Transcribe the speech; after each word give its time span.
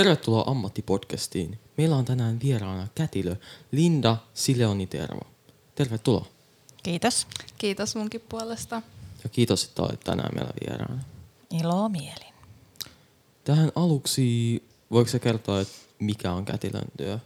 Tervetuloa 0.00 0.44
Ammattipodcastiin. 0.46 1.58
Meillä 1.76 1.96
on 1.96 2.04
tänään 2.04 2.40
vieraana 2.42 2.88
kätilö 2.94 3.36
Linda 3.72 4.16
Sileoni 4.34 4.86
Tervo. 4.86 5.20
Tervetuloa. 5.74 6.26
Kiitos. 6.82 7.26
Kiitos 7.58 7.96
munkin 7.96 8.20
puolesta. 8.28 8.82
Ja 9.24 9.30
kiitos, 9.30 9.64
että 9.64 9.82
olet 9.82 10.00
tänään 10.00 10.34
meillä 10.34 10.52
vieraana. 10.60 11.02
Ilo 11.50 11.88
mielin. 11.88 12.34
Tähän 13.44 13.72
aluksi, 13.74 14.62
voiko 14.90 15.10
kertoa, 15.22 15.60
että 15.60 15.74
mikä 15.98 16.32
on 16.32 16.44
kätilön 16.44 16.88
työ? 16.96 17.18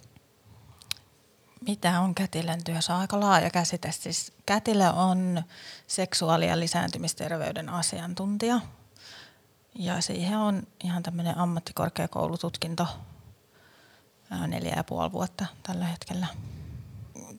Mitä 1.66 2.00
on 2.00 2.14
kätilön 2.14 2.64
työ? 2.64 2.80
Se 2.80 2.92
on 2.92 2.98
aika 2.98 3.20
laaja 3.20 3.50
käsite. 3.50 3.92
Siis 3.92 4.32
kätilö 4.46 4.90
on 4.90 5.42
seksuaali- 5.86 6.48
ja 6.48 6.60
lisääntymisterveyden 6.60 7.68
asiantuntija. 7.68 8.60
Ja 9.78 10.00
siihen 10.00 10.38
on 10.38 10.62
ihan 10.84 11.02
tämmöinen 11.02 11.38
ammattikorkeakoulututkinto 11.38 12.86
neljä 14.46 14.74
ja 14.76 14.84
puoli 14.84 15.12
vuotta 15.12 15.46
tällä 15.62 15.84
hetkellä. 15.84 16.26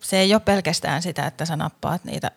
Se 0.02 0.20
ei 0.20 0.34
ole 0.34 0.40
pelkästään 0.40 1.02
sitä, 1.02 1.28
että 1.28 1.46
sä 1.46 1.56
nappaat 1.56 2.04
niitä 2.04 2.32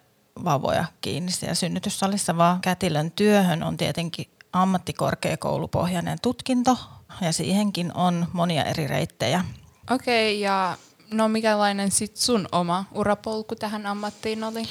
vauvoja 0.45 0.85
kiinni 1.01 1.33
siellä 1.33 1.55
synnytyssalissa, 1.55 2.37
vaan 2.37 2.61
kätilön 2.61 3.11
työhön 3.11 3.63
on 3.63 3.77
tietenkin 3.77 4.31
ammattikorkeakoulupohjainen 4.53 6.19
tutkinto 6.23 6.79
ja 7.21 7.33
siihenkin 7.33 7.93
on 7.95 8.27
monia 8.33 8.65
eri 8.65 8.87
reittejä. 8.87 9.45
Okei, 9.91 10.35
okay, 10.35 10.43
ja 10.43 10.77
no 11.13 11.29
mikälainen 11.29 11.91
sit 11.91 12.17
sun 12.17 12.49
oma 12.53 12.85
urapolku 12.93 13.55
tähän 13.55 13.87
ammattiin 13.87 14.45
oli? 14.45 14.63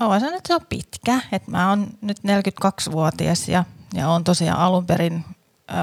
Mä 0.00 0.08
voin 0.08 0.20
sanoa, 0.20 0.36
että 0.36 0.48
se 0.48 0.54
on 0.54 0.66
pitkä. 0.68 1.20
Et 1.32 1.48
mä 1.48 1.68
oon 1.68 1.86
nyt 2.00 2.18
42-vuotias 2.18 3.48
ja, 3.48 3.64
ja 3.94 4.08
oon 4.08 4.24
tosiaan 4.24 4.60
alun 4.60 4.86
perin 4.86 5.24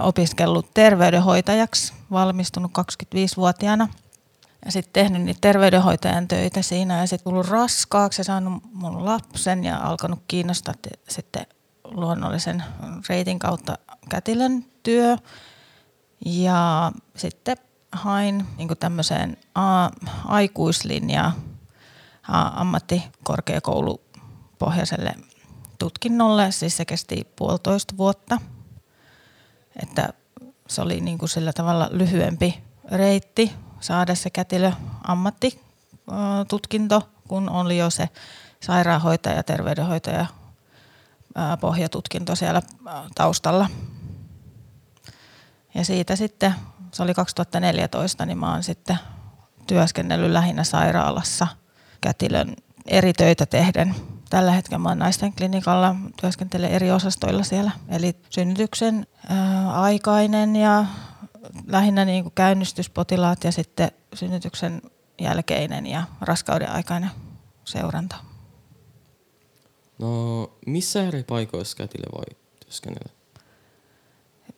opiskellut 0.01 0.73
terveydenhoitajaksi, 0.73 1.93
valmistunut 2.11 2.71
25-vuotiaana. 2.79 3.87
Ja 4.65 4.71
sitten 4.71 5.03
tehnyt 5.03 5.21
niitä 5.21 5.37
terveydenhoitajan 5.41 6.27
töitä 6.27 6.61
siinä 6.61 6.99
ja 6.99 7.07
sitten 7.07 7.31
tullut 7.31 7.49
raskaaksi 7.49 8.19
ja 8.19 8.23
saanut 8.23 8.63
mun 8.73 9.05
lapsen 9.05 9.63
ja 9.63 9.77
alkanut 9.77 10.19
kiinnostaa 10.27 10.73
sitten 11.09 11.45
luonnollisen 11.83 12.63
reitin 13.09 13.39
kautta 13.39 13.77
kätilön 14.09 14.65
työ. 14.83 15.17
Ja 16.25 16.91
sitten 17.15 17.57
hain 17.91 18.45
niin 18.57 18.69
tämmöiseen 18.79 19.37
a- 19.55 19.89
aikuislinjaa 20.25 21.31
ammattikorkeakoulupohjaiselle 22.55 25.13
tutkinnolle. 25.79 26.51
Siis 26.51 26.77
se 26.77 26.85
kesti 26.85 27.27
puolitoista 27.35 27.97
vuotta. 27.97 28.37
Että 29.83 30.13
se 30.67 30.81
oli 30.81 31.01
niin 31.01 31.17
kuin 31.17 31.29
sillä 31.29 31.53
tavalla 31.53 31.89
lyhyempi 31.91 32.63
reitti 32.91 33.51
saada 33.79 34.15
se 34.15 34.29
kätilö 34.29 34.71
ammattitutkinto, 35.03 37.09
kun 37.27 37.49
oli 37.49 37.77
jo 37.77 37.89
se 37.89 38.09
sairaanhoitaja, 38.63 39.43
terveydenhoitaja 39.43 40.25
pohjatutkinto 41.61 42.35
siellä 42.35 42.61
taustalla. 43.15 43.69
Ja 45.73 45.85
siitä 45.85 46.15
sitten, 46.15 46.55
se 46.91 47.03
oli 47.03 47.13
2014, 47.13 48.25
niin 48.25 48.37
mä 48.37 48.51
oon 48.51 48.63
sitten 48.63 48.99
työskennellyt 49.67 50.31
lähinnä 50.31 50.63
sairaalassa 50.63 51.47
kätilön 52.01 52.55
eri 52.85 53.13
töitä 53.13 53.45
tehden. 53.45 53.95
Tällä 54.29 54.51
hetkellä 54.51 54.79
mä 54.79 54.89
oon 54.89 54.99
naisten 54.99 55.33
klinikalla, 55.33 55.95
työskentelen 56.21 56.71
eri 56.71 56.91
osastoilla 56.91 57.43
siellä. 57.43 57.71
Eli 57.89 58.15
synnytyksen 58.29 59.07
ää, 59.29 59.71
aikainen 59.81 60.55
ja 60.55 60.85
lähinnä 61.67 62.05
niin 62.05 62.23
kuin 62.23 62.33
käynnistyspotilaat 62.35 63.43
ja 63.43 63.51
sitten 63.51 63.91
synnytyksen 64.13 64.81
jälkeinen 65.21 65.87
ja 65.87 66.03
raskauden 66.21 66.71
aikainen 66.71 67.11
seuranta. 67.65 68.15
No, 69.99 70.51
missä 70.65 71.03
eri 71.03 71.23
paikoissa 71.23 71.77
kätilö 71.77 72.05
voi 72.15 72.37
työskennellä? 72.59 73.13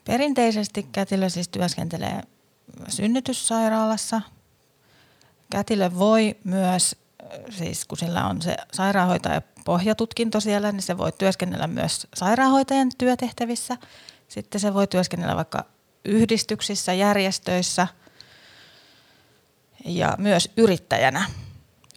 Perinteisesti 0.05 0.83
kätilö 0.91 1.29
siis 1.29 1.47
työskentelee 1.47 2.21
synnytyssairaalassa. 2.87 4.21
Kätilö 5.51 5.91
voi 5.97 6.37
myös, 6.43 6.95
siis 7.49 7.85
kun 7.85 7.97
sillä 7.97 8.27
on 8.27 8.41
se 8.41 8.57
sairaanhoitaja 8.73 9.41
pohjatutkinto 9.67 10.39
siellä, 10.39 10.71
niin 10.71 10.81
se 10.81 10.97
voi 10.97 11.11
työskennellä 11.11 11.67
myös 11.67 12.07
sairaanhoitajan 12.15 12.91
työtehtävissä. 12.97 13.77
Sitten 14.27 14.61
se 14.61 14.73
voi 14.73 14.87
työskennellä 14.87 15.35
vaikka 15.35 15.65
yhdistyksissä, 16.05 16.93
järjestöissä 16.93 17.87
ja 19.85 20.15
myös 20.17 20.51
yrittäjänä, 20.57 21.25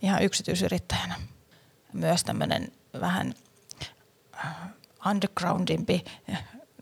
ihan 0.03 0.23
yksityisyrittäjänä. 0.23 1.15
Myös 1.93 2.25
tämmöinen 2.25 2.73
vähän 3.01 3.35
undergroundimpi, 5.07 6.05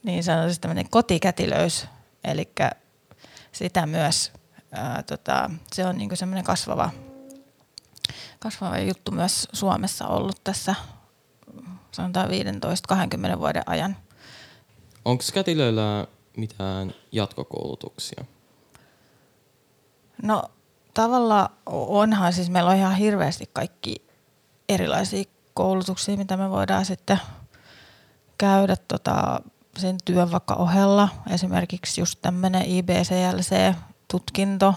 niin 0.02 0.24
sanotusti 0.24 0.60
tämmöinen 0.60 0.90
kotikätilöys, 0.90 1.86
eli 2.24 2.52
sitä 3.52 3.86
myös, 3.86 4.32
ää, 4.72 5.02
tota, 5.02 5.50
se 5.72 5.86
on 5.86 5.98
niin 5.98 6.16
semmoinen 6.16 6.44
kasvava, 6.44 6.90
kasvava 8.38 8.78
juttu 8.78 9.10
myös 9.10 9.48
Suomessa 9.52 10.06
ollut 10.06 10.44
tässä 10.44 10.74
sanotaan 11.92 12.28
15-20 13.34 13.38
vuoden 13.38 13.62
ajan. 13.66 13.96
Onko 15.04 15.24
kätilöillä 15.34 16.06
mitään 16.36 16.94
jatkokoulutuksia? 17.12 18.24
No 20.22 20.42
tavallaan 20.94 21.48
onhan, 21.66 22.32
siis 22.32 22.50
meillä 22.50 22.70
on 22.70 22.76
ihan 22.76 22.96
hirveästi 22.96 23.50
kaikki 23.52 23.96
erilaisia 24.68 25.24
koulutuksia, 25.54 26.16
mitä 26.16 26.36
me 26.36 26.50
voidaan 26.50 26.84
sitten 26.84 27.20
käydä 28.38 28.76
tota, 28.88 29.40
sen 29.78 29.96
työn 30.04 30.32
vaikka 30.32 30.54
ohella. 30.54 31.08
Esimerkiksi 31.30 32.00
just 32.00 32.18
tämmöinen 32.22 32.62
IBCLC-tutkinto, 32.62 34.74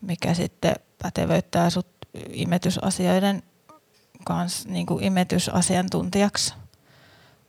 mikä 0.00 0.34
sitten 0.34 0.74
pätevöittää 1.02 1.70
sut 1.70 1.95
imetysasioiden 2.32 3.42
kanssa 4.24 4.68
niin 4.68 4.86
kuin 4.86 5.04
imetysasiantuntijaksi. 5.04 6.54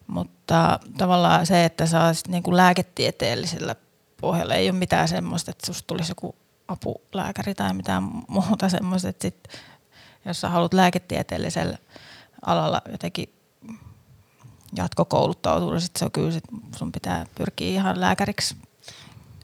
Mutta 0.08 0.80
tavallaan 0.98 1.46
se, 1.46 1.66
että 1.66 1.86
sä 1.86 2.06
olisit 2.06 2.28
niin 2.28 2.44
kuin 2.44 2.58
lääketieteellisellä 2.58 3.76
pohjalla, 4.22 4.54
ei 4.54 4.70
ole 4.70 4.78
mitään 4.78 5.08
semmoista, 5.08 5.52
että 5.52 5.66
susta 5.66 5.88
tulisi 5.88 6.12
joku 6.12 6.36
apulääkäri 6.68 7.56
tai 7.56 7.74
mitään 7.74 8.04
muuta 8.28 8.70
semmoista, 8.70 9.10
että 9.10 9.22
sit, 9.22 9.48
jos 10.26 10.42
sä 10.42 10.50
haluat 10.50 10.74
lääketieteellisellä 10.74 11.78
alalla 12.46 12.82
jotenkin 12.92 13.34
jatkokouluttautua, 14.76 15.80
sit 15.80 15.96
se 15.96 16.06
on 16.06 16.12
kyllä, 16.12 16.32
sit 16.32 16.44
sun 16.76 16.92
pitää 16.92 17.26
pyrkiä 17.36 17.68
ihan 17.68 18.02
lääkäriksi. 18.02 18.56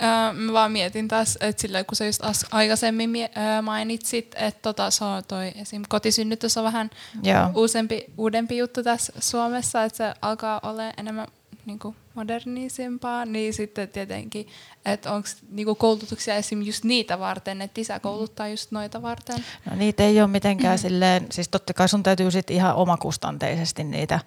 Öö, 0.03 0.33
mä 0.33 0.53
vaan 0.53 0.71
mietin 0.71 1.07
taas, 1.07 1.37
että 1.41 1.61
sillä 1.61 1.83
kun 1.83 1.95
sä 1.95 2.05
just 2.05 2.21
aikaisemmin 2.51 3.09
mie- 3.09 3.31
mainitsit, 3.61 4.35
että 4.35 4.61
tota, 4.61 4.91
se 4.91 5.03
on 5.03 5.23
toi 5.27 5.51
esim. 5.55 5.83
kotisynnytys 5.89 6.57
on 6.57 6.63
vähän 6.63 6.89
Joo. 7.23 7.49
uusempi, 7.55 8.05
uudempi 8.17 8.57
juttu 8.57 8.83
tässä 8.83 9.13
Suomessa, 9.19 9.83
että 9.83 9.97
se 9.97 10.13
alkaa 10.21 10.59
olla 10.63 10.83
enemmän 10.97 11.27
niin 11.65 11.79
kuin 11.79 11.95
modernisempaa, 12.13 13.25
niin 13.25 13.53
sitten 13.53 13.89
tietenkin, 13.89 14.47
että 14.85 15.11
onko 15.11 15.27
niin 15.49 15.75
koulutuksia 15.77 16.35
esim. 16.35 16.61
just 16.61 16.83
niitä 16.83 17.19
varten, 17.19 17.61
että 17.61 17.81
isä 17.81 17.99
kouluttaa 17.99 18.47
just 18.47 18.71
noita 18.71 19.01
varten? 19.01 19.45
No 19.69 19.75
niitä 19.75 20.03
ei 20.03 20.21
ole 20.21 20.27
mitenkään 20.27 20.77
silleen, 20.79 21.27
siis 21.31 21.49
totta 21.49 21.73
kai 21.73 21.89
sun 21.89 22.03
täytyy 22.03 22.31
sitten 22.31 22.55
ihan 22.55 22.75
omakustanteisesti 22.75 23.83
niitä 23.83 24.19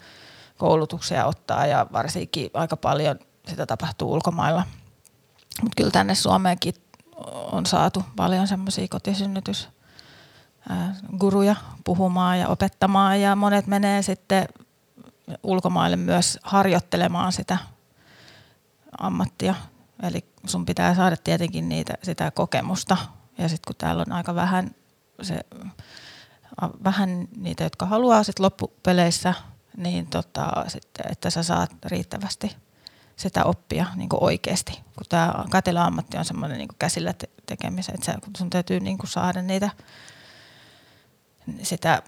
koulutuksia 0.59 1.27
ottaa 1.27 1.67
ja 1.67 1.87
varsinkin 1.93 2.51
aika 2.55 2.77
paljon 2.77 3.19
sitä 3.49 3.67
tapahtuu 3.67 4.13
ulkomailla. 4.13 4.63
Mutta 5.63 5.77
kyllä 5.77 5.91
tänne 5.91 6.15
Suomeenkin 6.15 6.75
on 7.53 7.67
saatu 7.67 8.05
paljon 8.17 8.49
semmoisia 8.49 8.89
kotisynnytys 8.91 9.69
guruja 11.19 11.57
puhumaan 11.85 12.39
ja 12.39 12.49
opettamaan 12.49 13.21
ja 13.21 13.37
monet 13.37 13.67
menee 13.67 14.03
sitten 14.03 14.49
ulkomaille 15.43 15.97
myös 15.97 16.39
harjoittelemaan 16.43 17.33
sitä 17.33 17.59
ammattia. 19.01 19.55
Eli 20.03 20.25
sun 20.47 20.67
pitää 20.67 20.95
saada 20.95 21.17
tietenkin 21.17 21.69
niitä, 21.69 21.95
sitä 22.03 22.31
kokemusta. 22.31 22.97
Ja 23.39 23.49
sitten 23.49 23.67
kun 23.67 23.77
täällä 23.79 24.05
on 24.07 24.13
aika 24.13 24.35
vähän, 24.35 24.71
se, 25.23 25.39
vähän 26.85 27.29
niitä, 27.37 27.65
jotka 27.65 27.87
haluaa 27.87 28.23
sit 28.23 28.39
loppupeleissä, 28.39 29.35
niin 29.77 30.07
tota, 30.07 30.65
sitten, 30.69 31.07
että 31.13 31.31
sä 31.31 31.43
saat 31.43 31.71
riittävästi 31.85 32.57
sitä 33.17 33.45
oppia 33.45 33.87
niin 33.95 34.09
oikeasti. 34.21 34.73
Kun 34.73 35.07
tämä 35.09 35.45
katela-ammatti 35.51 36.19
on 36.19 36.25
semmoinen 36.25 36.59
niin 36.59 36.69
käsillä 36.79 37.13
te- 37.13 37.29
tekemisen, 37.47 37.95
että 37.95 38.19
sun 38.39 38.51
täytyy 38.51 38.81
niin 38.81 38.99
saada 39.05 39.43
niitä, 39.43 39.71
sitä 41.63 42.03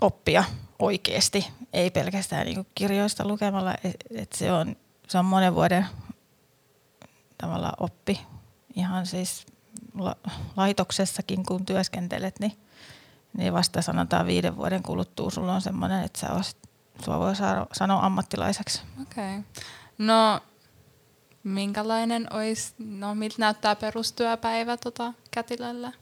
oppia 0.00 0.44
oikeasti, 0.78 1.46
ei 1.72 1.90
pelkästään 1.90 2.46
niin 2.46 2.66
kirjoista 2.74 3.28
lukemalla. 3.28 3.74
Et 4.10 4.32
se, 4.32 4.52
on, 4.52 4.76
se 5.08 5.18
on 5.18 5.24
monen 5.24 5.54
vuoden 5.54 5.86
tavalla 7.38 7.72
oppi 7.80 8.20
ihan 8.74 9.06
siis 9.06 9.46
la- 9.94 10.16
laitoksessakin 10.56 11.46
kun 11.46 11.66
työskentelet, 11.66 12.40
niin, 12.40 12.52
niin 13.36 13.52
vasta 13.52 13.82
sanotaan 13.82 14.26
viiden 14.26 14.56
vuoden 14.56 14.82
kuluttua 14.82 15.30
sulla 15.30 15.54
on 15.54 15.62
semmoinen, 15.62 16.04
että 16.04 16.20
sä 16.20 16.32
olisit, 16.32 16.58
sua 17.04 17.18
voi 17.18 17.32
sanoa 17.72 18.06
ammattilaiseksi. 18.06 18.82
Okei. 19.02 19.38
Okay. 19.38 19.62
No 19.98 20.40
minkälainen 21.42 22.32
olisi, 22.32 22.74
no 22.78 23.14
miltä 23.14 23.36
näyttää 23.38 23.76
perustyöpäivä 23.76 24.76
tota, 24.76 25.12
kätilöllä? 25.30 25.92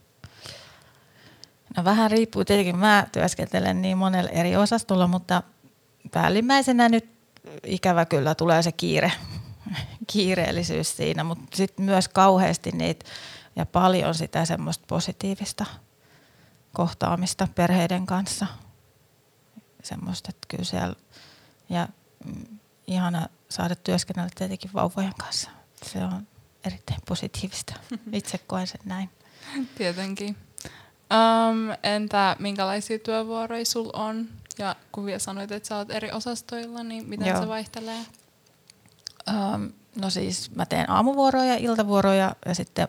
No 1.77 1.85
vähän 1.85 2.11
riippuu 2.11 2.45
tietenkin, 2.45 2.79
mä 2.79 3.07
työskentelen 3.13 3.83
niin 3.83 3.99
monella 3.99 4.31
eri 4.31 4.57
osastolla, 4.57 5.07
mutta 5.07 5.43
päällimmäisenä 6.11 6.89
nyt 6.89 7.09
ikävä 7.67 8.05
kyllä 8.05 8.35
tulee 8.35 8.63
se 8.63 8.73
kiire, 8.73 9.13
kiireellisyys 10.13 10.97
siinä, 10.97 11.25
mutta 11.25 11.57
sitten 11.57 11.85
myös 11.85 12.09
kauheasti 12.09 12.73
niitä 12.73 13.07
ja 13.57 13.67
paljon 13.67 14.15
sitä 14.15 14.45
semmoista 14.45 14.85
positiivista 14.89 15.67
kohtaamista 16.73 17.49
perheiden 17.55 18.07
kanssa. 18.07 18.47
Semmoista, 19.83 20.31
että 20.31 20.47
kyllä 20.49 20.65
siellä, 20.65 20.95
ja 21.69 21.89
mm, 22.25 22.59
ihana 22.87 23.29
saada 23.49 23.75
työskennellä 23.75 24.31
tietenkin 24.35 24.71
vauvojen 24.75 25.15
kanssa. 25.19 25.51
Se 25.83 25.99
on 26.05 26.27
erittäin 26.65 27.01
positiivista. 27.09 27.75
Itse 28.13 28.39
koen 28.39 28.67
sen 28.67 28.81
näin. 28.85 29.11
Tietenkin. 29.79 30.37
Um, 31.13 31.77
entä 31.83 32.37
minkälaisia 32.39 32.99
työvuoroja 32.99 33.65
sul 33.65 33.91
on? 33.93 34.29
Ja 34.59 34.77
kun 34.93 35.07
vielä 35.07 35.19
sanoit, 35.19 35.53
että 35.53 35.69
sä 35.69 35.77
oot 35.77 35.91
eri 35.91 36.13
osastoilla, 36.13 36.83
niin 36.83 37.09
miten 37.09 37.29
Joo. 37.29 37.41
se 37.41 37.49
vaihtelee? 37.49 38.01
Um, 39.29 39.73
no 40.01 40.11
siis 40.11 40.51
mä 40.55 40.67
teen 40.67 40.91
aamuvuoroja, 40.91 41.57
iltavuoroja 41.57 42.37
ja 42.47 42.55
sitten 42.55 42.89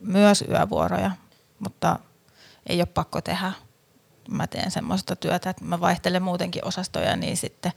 myös 0.00 0.44
yövuoroja, 0.48 1.10
mutta 1.58 1.98
ei 2.66 2.80
ole 2.80 2.86
pakko 2.86 3.20
tehdä. 3.20 3.52
Mä 4.30 4.46
teen 4.46 4.70
semmoista 4.70 5.16
työtä, 5.16 5.50
että 5.50 5.64
mä 5.64 5.80
vaihtelen 5.80 6.22
muutenkin 6.22 6.64
osastoja, 6.64 7.16
niin 7.16 7.36
sitten 7.36 7.72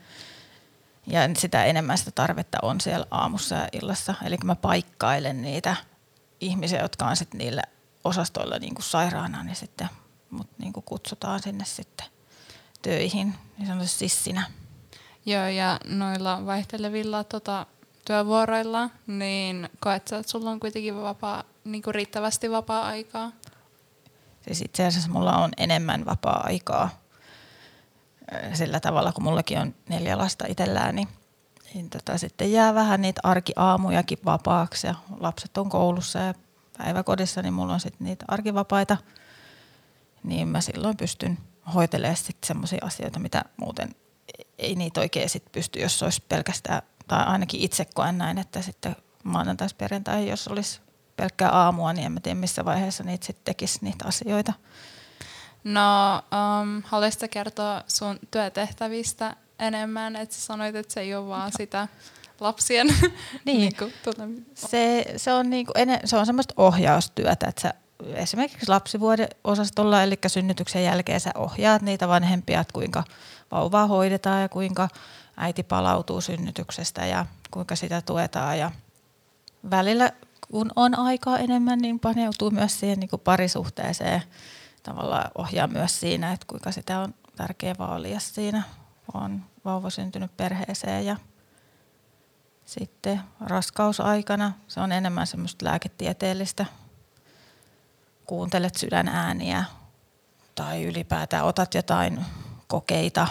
ja 1.10 1.20
sitä 1.38 1.66
enemmän 1.66 1.98
sitä 1.98 2.12
tarvetta 2.12 2.58
on 2.62 2.82
siellä 2.82 3.06
aamussa 3.12 3.56
ja 3.56 3.68
illassa. 3.72 4.14
Eli 4.24 4.38
mä 4.44 4.56
paikkailen 4.56 5.42
niitä 5.42 5.76
ihmisiä, 6.42 6.82
jotka 6.82 7.06
on 7.06 7.16
sitten 7.16 7.38
niillä 7.38 7.62
osastoilla 8.04 8.60
niin 8.60 8.76
kuin 8.76 8.86
sairaana, 8.86 9.44
niin 9.44 9.56
sitten 9.56 9.90
mut 10.30 10.50
niin 10.58 10.74
kuin 10.74 10.84
kutsutaan 10.84 11.42
sinne 11.42 11.66
sitten 11.66 12.08
töihin, 12.82 13.36
niin 13.58 13.68
sanotusti 13.68 14.10
sissinä. 14.10 14.44
Joo, 15.26 15.48
ja 15.48 15.80
noilla 15.86 16.46
vaihtelevilla 16.46 17.24
tota, 17.24 17.66
työvuoroilla, 18.06 18.90
niin 19.08 19.70
koet 19.80 20.08
sä, 20.08 20.18
että 20.18 20.32
sulla 20.32 20.52
on 20.52 20.60
kuitenkin 20.60 21.02
vapaa, 21.02 21.44
niin 21.64 21.82
kuin 21.82 21.96
riittävästi 21.96 22.52
vapaa-aikaa? 22.52 23.32
Siis 24.42 24.62
itse 24.62 24.86
asiassa 24.86 25.10
mulla 25.12 25.38
on 25.38 25.52
enemmän 25.58 26.06
vapaa-aikaa 26.06 26.90
sillä 28.54 28.80
tavalla, 28.80 29.12
kun 29.12 29.24
mullakin 29.24 29.60
on 29.60 29.76
neljä 29.90 30.18
lasta 30.18 30.46
itsellään, 30.48 30.96
niin, 30.96 31.08
niin 31.74 31.90
tota, 31.90 32.18
sitten 32.18 32.52
jää 32.52 32.76
vähän 32.76 33.02
niitä 33.02 33.22
arkiaamujakin 33.24 34.20
vapaaksi 34.26 34.88
ja 34.88 34.96
lapset 35.20 35.58
on 35.58 35.70
koulussa 35.70 36.20
ja 36.20 36.34
päiväkodissa, 36.78 37.42
niin 37.42 37.54
mulla 37.54 37.74
on 37.74 37.80
sitten 37.80 38.06
niitä 38.06 38.26
arkivapaita, 38.28 38.98
niin 40.24 40.48
mä 40.48 40.62
silloin 40.62 40.98
pystyn 40.98 41.38
hoitelemaan 41.74 42.18
sitten 42.18 42.48
semmoisia 42.48 42.80
asioita, 42.82 43.20
mitä 43.20 43.46
muuten 43.58 43.96
ei 44.58 44.76
niitä 44.76 45.00
oikein 45.00 45.30
sit 45.30 45.52
pysty, 45.52 45.80
jos 45.80 46.04
olisi 46.04 46.24
pelkästään, 46.30 46.82
tai 47.08 47.26
ainakin 47.26 47.62
itse 47.62 47.86
koen 47.94 48.18
näin, 48.18 48.38
että 48.38 48.62
sitten 48.62 48.96
maanantais 49.24 49.74
perjantai, 49.74 50.30
jos 50.30 50.48
olisi 50.48 50.82
pelkkää 51.16 51.50
aamua, 51.50 51.94
niin 51.94 52.06
en 52.06 52.12
mä 52.12 52.20
tiedä 52.20 52.40
missä 52.40 52.66
vaiheessa 52.66 53.04
niitä 53.04 53.26
sitten 53.26 53.46
tekisi 53.46 53.80
niitä 53.82 54.06
asioita. 54.08 54.54
No, 55.64 56.16
um, 56.16 56.84
haluaisitko 56.86 57.28
kertoa 57.32 57.84
sun 57.88 58.20
työtehtävistä 58.32 59.36
enemmän, 59.60 60.16
että 60.16 60.36
sä 60.36 60.42
sanoit, 60.42 60.76
että 60.76 60.94
se 60.94 61.00
ei 61.00 61.16
ole 61.16 61.28
vaan 61.28 61.52
sitä 61.58 61.88
lapsien 62.40 62.88
niin. 63.46 63.58
niin 63.58 63.76
kuin, 63.76 63.94
se, 64.54 65.06
se, 65.18 65.34
on 65.34 65.50
niin 65.50 65.66
kuin, 65.66 65.76
se 66.06 66.18
on 66.18 66.26
semmoista 66.26 66.54
ohjaustyötä, 66.58 67.48
että 67.48 67.62
sä 67.62 67.74
esimerkiksi 68.14 68.70
lapsivuoden 68.70 69.28
osastolla, 69.44 70.04
eli 70.04 70.20
synnytyksen 70.28 70.84
jälkeen 70.84 71.20
sä 71.20 71.32
ohjaat 71.36 71.82
niitä 71.82 72.08
vanhempia, 72.08 72.60
että 72.60 72.74
kuinka 72.74 73.04
vauvaa 73.52 73.88
hoidetaan 73.88 74.42
ja 74.42 74.50
kuinka 74.50 74.90
äiti 75.38 75.64
palautuu 75.64 76.22
synnytyksestä 76.22 77.06
ja 77.06 77.26
kuinka 77.52 77.76
sitä 77.76 78.02
tuetaan. 78.02 78.60
Ja 78.60 78.72
välillä, 79.72 80.12
kun 80.52 80.72
on 80.76 81.00
aikaa 81.00 81.38
enemmän, 81.40 81.80
niin 81.80 82.00
paneutuu 82.00 82.52
myös 82.52 82.80
siihen 82.80 83.00
niin 83.00 83.10
kuin 83.10 83.22
parisuhteeseen. 83.22 84.24
Tavallaan 84.84 85.32
ohjaa 85.36 85.68
myös 85.68 86.00
siinä, 86.00 86.32
että 86.32 86.46
kuinka 86.50 86.72
sitä 86.72 87.00
on 87.00 87.14
tärkeä 87.36 87.76
vaalia 87.80 88.20
siinä, 88.20 88.64
on 89.14 89.46
vauva 89.66 89.90
syntynyt 89.90 90.38
perheeseen 90.38 91.06
ja 91.06 91.18
sitten 92.66 93.22
raskausaikana 93.40 94.54
se 94.68 94.80
on 94.80 94.92
enemmän 94.92 95.28
semmoista 95.28 95.66
lääketieteellistä. 95.66 96.66
Kuuntelet 98.26 98.76
sydänääniä 98.76 99.64
tai 100.56 100.84
ylipäätään 100.84 101.46
otat 101.46 101.74
jotain 101.74 102.26
kokeita 102.68 103.28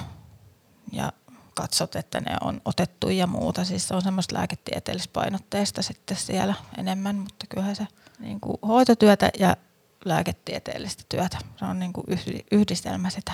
ja 0.92 1.12
katsot, 1.54 1.96
että 1.96 2.20
ne 2.20 2.36
on 2.40 2.60
otettu 2.64 3.08
ja 3.08 3.26
muuta. 3.26 3.64
Siis 3.64 3.88
se 3.88 3.94
on 3.94 4.02
semmoista 4.02 4.34
lääketieteellistä 4.34 5.12
painotteista 5.12 5.82
sitten 5.82 6.16
siellä 6.16 6.54
enemmän, 6.78 7.16
mutta 7.16 7.46
kyllähän 7.48 7.76
se 7.76 7.86
niin 8.18 8.40
kuin 8.40 8.58
hoitotyötä 8.68 9.30
ja 9.38 9.56
lääketieteellistä 10.04 11.02
työtä. 11.08 11.38
Se 11.56 11.64
on 11.64 11.78
niin 11.78 11.92
kuin 11.92 12.04
yhdistelmä 12.52 13.10
sitä. 13.10 13.32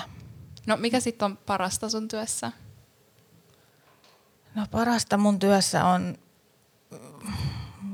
No 0.67 0.77
mikä 0.77 0.99
sitten 0.99 1.25
on 1.25 1.37
parasta 1.37 1.89
sun 1.89 2.07
työssä? 2.07 2.51
No 4.55 4.65
parasta 4.71 5.17
mun 5.17 5.39
työssä 5.39 5.85
on 5.85 6.17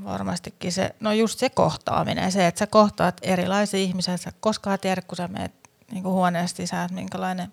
varmastikin 0.04 0.72
se, 0.72 0.94
no 1.00 1.12
just 1.12 1.38
se 1.38 1.50
kohtaaminen, 1.50 2.32
se, 2.32 2.46
että 2.46 2.58
sä 2.58 2.66
kohtaat 2.66 3.20
erilaisia 3.22 3.80
ihmisiä, 3.80 4.16
sä 4.16 4.32
koskaan 4.40 4.78
tiedä, 4.78 5.02
kun 5.02 5.16
sä 5.16 5.28
menet 5.28 5.52
niin 5.90 6.04
huoneesta 6.04 6.56
sisään, 6.56 6.84
että 6.84 6.94
minkälainen 6.94 7.52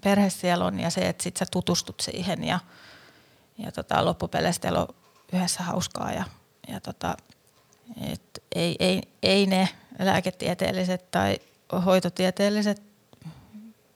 perhe 0.00 0.30
siellä 0.30 0.64
on 0.64 0.80
ja 0.80 0.90
se, 0.90 1.08
että 1.08 1.22
sit 1.22 1.36
sä 1.36 1.46
tutustut 1.50 2.00
siihen 2.00 2.44
ja, 2.44 2.60
ja 3.58 3.72
tota, 3.72 4.04
loppupeleistä 4.04 4.68
on 4.68 4.88
yhdessä 5.32 5.62
hauskaa 5.62 6.12
ja, 6.12 6.24
ja 6.68 6.80
tota, 6.80 7.16
et 8.00 8.42
ei, 8.54 8.76
ei, 8.78 9.02
ei 9.22 9.46
ne 9.46 9.68
lääketieteelliset 9.98 11.10
tai 11.10 11.38
hoitotieteelliset 11.84 12.82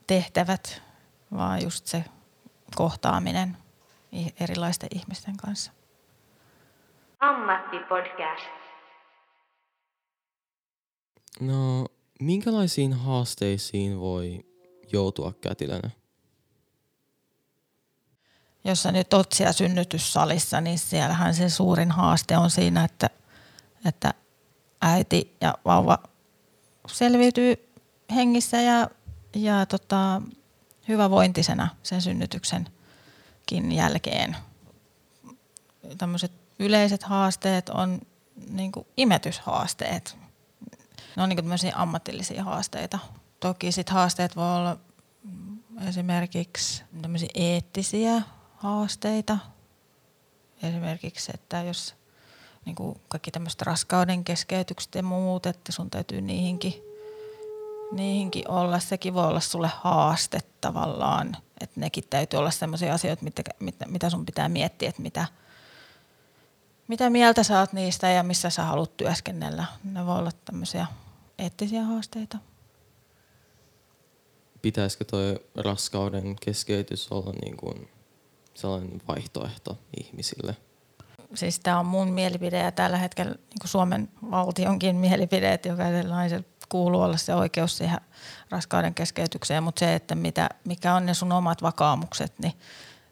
tehtävät, 0.07 0.83
vaan 1.33 1.63
just 1.63 1.87
se 1.87 2.05
kohtaaminen 2.75 3.57
erilaisten 4.41 4.89
ihmisten 4.95 5.37
kanssa. 5.37 5.73
Ammattipodcast. 7.21 8.45
No, 11.41 11.87
minkälaisiin 12.21 12.93
haasteisiin 12.93 14.01
voi 14.01 14.45
joutua 14.93 15.33
kätilönä? 15.41 15.91
Jos 18.65 18.83
sä 18.83 18.93
nyt 18.93 19.15
oot 19.15 19.33
siellä 19.33 19.53
synnytyssalissa, 19.53 20.61
niin 20.61 20.79
siellähän 20.79 21.35
se 21.35 21.49
suurin 21.49 21.91
haaste 21.91 22.37
on 22.37 22.51
siinä, 22.51 22.85
että, 22.85 23.11
että 23.85 24.15
äiti 24.85 25.37
ja 25.41 25.55
vauva 25.65 25.99
selviytyy 26.87 27.69
hengissä 28.15 28.61
ja, 28.61 28.91
ja 29.35 29.67
tota, 29.67 30.23
hyvävointisena 30.89 31.69
sen 31.83 32.03
synnytyksenkin 32.03 33.73
jälkeen. 33.73 34.37
Tämmöiset 35.99 36.33
yleiset 36.59 37.03
haasteet 37.03 37.69
on 37.69 38.01
niin 38.51 38.73
kuin 38.73 38.87
imetyshaasteet. 38.97 40.17
Ne 41.17 41.23
on 41.23 41.29
niin 41.29 41.45
kuin 41.45 41.75
ammatillisia 41.75 42.45
haasteita. 42.45 42.99
Toki 43.41 43.73
sit 43.73 43.91
haasteet 43.91 44.37
voi 44.37 44.57
olla 44.57 44.77
esimerkiksi 45.89 46.85
eettisiä 47.35 48.23
haasteita. 48.57 49.39
Esimerkiksi, 50.63 51.31
että 51.35 51.63
jos 51.63 51.95
niin 52.65 52.77
kuin 52.77 53.01
kaikki 53.09 53.31
tämmöiset 53.31 53.63
raskauden 53.63 54.25
keskeytykset 54.25 54.95
ja 54.95 55.03
muut, 55.03 55.47
että 55.47 55.73
sun 55.73 55.91
täytyy 55.91 56.21
niihinkin, 56.21 56.75
niihinkin 57.93 58.51
olla. 58.51 58.79
Sekin 58.79 59.15
voi 59.15 59.27
olla 59.27 59.41
sulle 59.41 59.71
haaste 59.75 60.39
tavallaan, 60.61 61.37
että 61.61 61.81
nekin 61.81 62.05
täytyy 62.11 62.39
olla 62.39 62.51
sellaisia 62.51 62.95
asioita, 62.95 63.25
mitä, 63.25 63.43
mitä, 63.61 63.87
mitä 63.89 64.11
sun 64.11 64.27
pitää 64.27 64.49
miettiä, 64.49 64.89
että 64.89 65.03
mitä, 65.03 65.27
mitä 66.89 67.11
mieltä 67.11 67.43
sä 67.43 67.61
oot 67.61 67.73
niistä 67.73 68.09
ja 68.09 68.23
missä 68.23 68.51
sä 68.51 68.65
haluat 68.65 68.97
työskennellä. 68.97 69.65
Ne 69.85 70.07
voi 70.07 70.19
olla 70.19 70.33
tämmöisiä 70.45 70.87
eettisiä 71.39 71.83
haasteita. 71.83 72.39
Pitäisikö 74.63 75.05
toi 75.05 75.41
raskauden 75.55 76.37
keskeytys 76.37 77.13
olla 77.13 77.33
niin 77.45 77.57
kuin 77.57 77.89
sellainen 78.55 79.03
vaihtoehto 79.09 79.79
ihmisille? 80.01 80.57
Siis 81.35 81.61
tämä 81.61 81.79
on 81.79 81.87
mun 81.87 82.13
mielipide 82.13 82.59
ja 82.59 82.73
tällä 82.73 82.99
hetkellä 82.99 83.31
niin 83.33 83.69
Suomen 83.69 84.09
valtionkin 84.31 84.97
mielipide, 84.97 85.53
että 85.53 85.69
jokaisella 85.69 86.15
naisella 86.15 86.45
kuuluu 86.69 87.03
olla 87.03 87.17
se 87.17 87.35
oikeus 87.35 87.77
siihen 87.77 88.01
raskauden 88.51 88.95
keskeytykseen, 88.95 89.63
mutta 89.63 89.79
se, 89.79 89.95
että 89.95 90.15
mitä, 90.15 90.49
mikä 90.65 90.95
on 90.95 91.07
ne 91.07 91.15
sun 91.15 91.33
omat 91.33 91.63
vakaumukset, 91.63 92.39
niin 92.39 92.53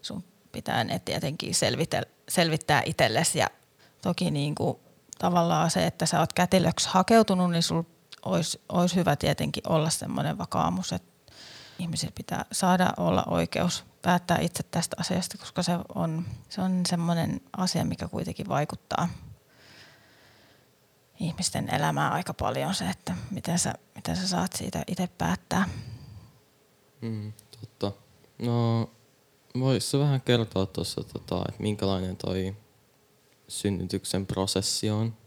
sun 0.01 0.23
pitää 0.51 0.83
ne 0.83 0.99
tietenkin 0.99 1.55
selvitä, 1.55 2.01
selvittää 2.29 2.81
itsellesi 2.85 3.39
ja 3.39 3.47
toki 4.01 4.31
niin 4.31 4.55
kuin 4.55 4.77
tavallaan 5.19 5.71
se, 5.71 5.85
että 5.85 6.05
sä 6.05 6.19
oot 6.19 6.33
kätilöksi 6.33 6.89
hakeutunut, 6.91 7.51
niin 7.51 7.63
sul 7.63 7.83
olisi, 8.25 8.61
olisi 8.69 8.95
hyvä 8.95 9.15
tietenkin 9.15 9.63
olla 9.67 9.89
semmoinen 9.89 10.37
vakaumus, 10.37 10.93
että 10.93 11.12
ihmisillä 11.79 12.13
pitää 12.15 12.45
saada 12.51 12.93
olla 12.97 13.23
oikeus 13.27 13.85
päättää 14.01 14.37
itse 14.41 14.63
tästä 14.63 14.95
asiasta, 14.99 15.37
koska 15.37 15.63
se 15.63 15.71
on, 15.95 16.25
se 16.49 16.61
on 16.61 16.81
semmoinen 16.85 17.41
asia, 17.57 17.85
mikä 17.85 18.07
kuitenkin 18.07 18.49
vaikuttaa 18.49 19.09
ihmisten 21.19 21.75
elämään 21.75 22.13
aika 22.13 22.33
paljon 22.33 22.73
se, 22.73 22.89
että 22.89 23.15
miten 23.31 23.59
sä, 23.59 23.73
miten 23.95 24.15
sä 24.15 24.27
saat 24.27 24.53
siitä 24.53 24.83
itse 24.87 25.07
päättää. 25.17 25.69
Mm, 27.01 27.33
totta. 27.59 27.91
No, 28.39 28.89
voisi 29.59 29.99
vähän 29.99 30.21
kertoa 30.21 30.65
tuossa, 30.65 31.03
tota, 31.03 31.45
että 31.49 31.63
minkälainen 31.63 32.17
toi 32.17 32.55
synnytyksen 33.47 34.25
prosessi 34.25 34.89
on? 34.89 35.17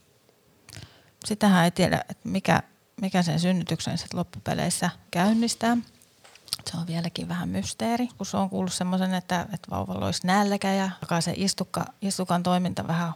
Sitähän 1.24 1.64
ei 1.64 1.70
tiedä, 1.70 2.04
että 2.08 2.28
mikä, 2.28 2.62
mikä 3.00 3.22
sen 3.22 3.40
synnytyksen 3.40 3.98
sit 3.98 4.14
loppupeleissä 4.14 4.90
käynnistää. 5.10 5.76
Se 6.70 6.76
on 6.76 6.86
vieläkin 6.86 7.28
vähän 7.28 7.48
mysteeri, 7.48 8.08
kun 8.16 8.26
se 8.26 8.36
on 8.36 8.50
kuullut 8.50 8.72
semmoisen, 8.72 9.14
että, 9.14 9.40
että 9.40 9.70
vauvalla 9.70 10.06
olisi 10.06 10.26
nälkä 10.26 10.72
ja 10.72 10.90
alkaa 11.02 11.20
se 11.20 11.32
istukka, 11.36 11.84
istukan 12.02 12.42
toiminta 12.42 12.86
vähän 12.86 13.12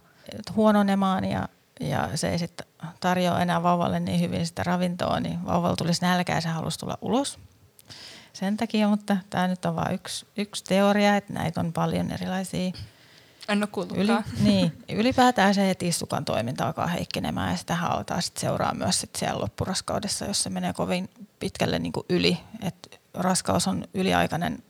huononemaan 0.57 1.25
ja, 1.25 1.49
ja 1.81 2.09
se 2.15 2.29
ei 2.29 2.39
sitten 2.39 2.67
tarjoa 3.01 3.41
enää 3.41 3.63
vauvalle 3.63 4.01
niin 4.01 4.21
hyvin 4.21 4.47
sitä 4.47 4.63
ravintoa, 4.63 5.21
niin 5.21 5.47
vauvalla 5.47 5.77
tulisi 5.77 6.03
nälkä 6.03 6.35
ja 6.35 6.41
se 6.41 6.49
haluaisi 6.49 6.79
tulla 6.79 6.99
ulos. 7.01 7.39
Sen 8.33 8.57
takia, 8.57 8.89
mutta 8.89 9.17
tämä 9.31 9.49
nyt 9.49 9.65
on 9.65 9.77
vain 9.77 9.95
yksi, 9.95 10.27
yksi 10.37 10.65
teoria, 10.65 11.17
että 11.17 11.33
näitä 11.33 11.61
on 11.61 11.73
paljon 11.73 12.11
erilaisia 12.11 12.73
en 13.51 13.69
ole 13.77 13.87
Yli, 13.95 14.13
niin, 14.41 14.73
ylipäätään 14.89 15.55
se, 15.55 15.71
että 15.71 15.85
istukan 15.85 16.25
toiminta 16.25 16.67
alkaa 16.67 16.87
heikkenemään 16.87 17.51
ja 17.51 17.57
sitä 17.57 17.75
halutaan 17.75 18.23
sit 18.23 18.37
seuraa 18.37 18.75
myös 18.75 19.01
sit 19.01 19.17
siellä 19.17 19.41
loppuraskaudessa, 19.41 20.25
jos 20.25 20.43
se 20.43 20.51
menee 20.51 20.73
kovin 20.73 21.11
pitkälle 21.39 21.79
niin 21.79 21.93
kuin 21.93 22.07
yli. 22.09 22.39
Et 22.63 23.00
raskaus 23.15 23.69
on 23.69 23.85
yliaikainen 23.95 24.63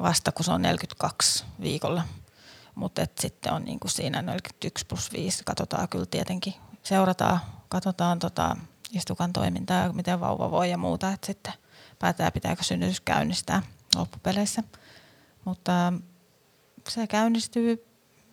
vasta, 0.00 0.32
kun 0.32 0.44
se 0.44 0.52
on 0.52 0.62
42 0.62 1.44
viikolla. 1.60 2.02
Mutta 2.74 3.06
sitten 3.20 3.52
on 3.52 3.64
niin 3.64 3.80
kuin 3.80 3.90
siinä 3.90 4.22
41 4.22 4.86
plus 4.86 5.12
5, 5.12 5.42
katsotaan 5.44 5.88
kyllä 5.88 6.06
tietenkin, 6.06 6.54
seurataan, 6.82 7.40
katsotaan 7.68 8.18
tota 8.18 8.56
istukan 8.92 9.32
toimintaa 9.32 9.82
ja 9.82 9.92
miten 9.92 10.20
vauva 10.20 10.50
voi 10.50 10.70
ja 10.70 10.78
muuta, 10.78 11.12
että 11.12 11.26
sitten 11.26 11.52
päätää 11.98 12.30
pitääkö 12.30 12.62
synnytys 12.62 13.00
käynnistää 13.00 13.62
loppupeleissä. 13.96 14.62
Mutta 15.44 15.92
se 16.88 17.06
käynnistyy 17.06 17.86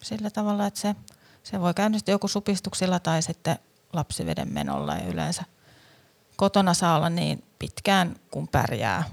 sillä 0.03 0.29
tavalla, 0.29 0.67
että 0.67 0.79
se, 0.79 0.95
se 1.43 1.59
voi 1.59 1.73
käynnistyä 1.73 2.13
joku 2.13 2.27
supistuksilla 2.27 2.99
tai 2.99 3.21
sitten 3.21 3.59
lapsiveden 3.93 4.53
menolla 4.53 4.95
ja 4.95 5.05
yleensä 5.05 5.43
kotona 6.35 6.73
saa 6.73 6.95
olla 6.95 7.09
niin 7.09 7.43
pitkään 7.59 8.15
kun 8.31 8.47
pärjää 8.47 9.03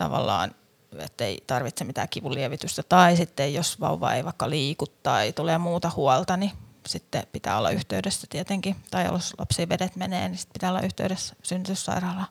tavallaan, 0.00 0.54
että 0.98 1.24
ei 1.24 1.44
tarvitse 1.46 1.84
mitään 1.84 2.08
kivunlievitystä. 2.08 2.82
Tai 2.82 3.16
sitten 3.16 3.54
jos 3.54 3.80
vauva 3.80 4.14
ei 4.14 4.24
vaikka 4.24 4.50
liiku 4.50 4.86
tai 4.86 5.32
tulee 5.32 5.58
muuta 5.58 5.90
huolta, 5.96 6.36
niin 6.36 6.52
sitten 6.86 7.26
pitää 7.32 7.58
olla 7.58 7.70
yhteydessä 7.70 8.26
tietenkin, 8.30 8.76
tai 8.90 9.04
jos 9.04 9.34
lapsivedet 9.38 9.96
menee, 9.96 10.28
niin 10.28 10.38
sitten 10.38 10.52
pitää 10.52 10.70
olla 10.70 10.80
yhteydessä 10.80 11.36
synnytyssairaalaan. 11.42 12.26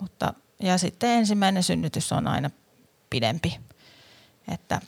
Mutta, 0.00 0.34
ja 0.62 0.78
sitten 0.78 1.10
ensimmäinen 1.10 1.62
synnytys 1.62 2.12
on 2.12 2.28
aina 2.28 2.50
pidempi, 3.10 3.60
että 4.52 4.80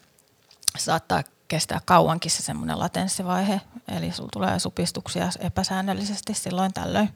saattaa 0.78 1.23
kestää 1.49 1.80
kauankin 1.85 2.30
se 2.30 2.42
semmoinen 2.42 2.78
latenssivaihe, 2.78 3.61
eli 3.97 4.12
sulla 4.12 4.28
tulee 4.33 4.59
supistuksia 4.59 5.30
epäsäännöllisesti 5.38 6.35
silloin 6.35 6.73
tällöin, 6.73 7.09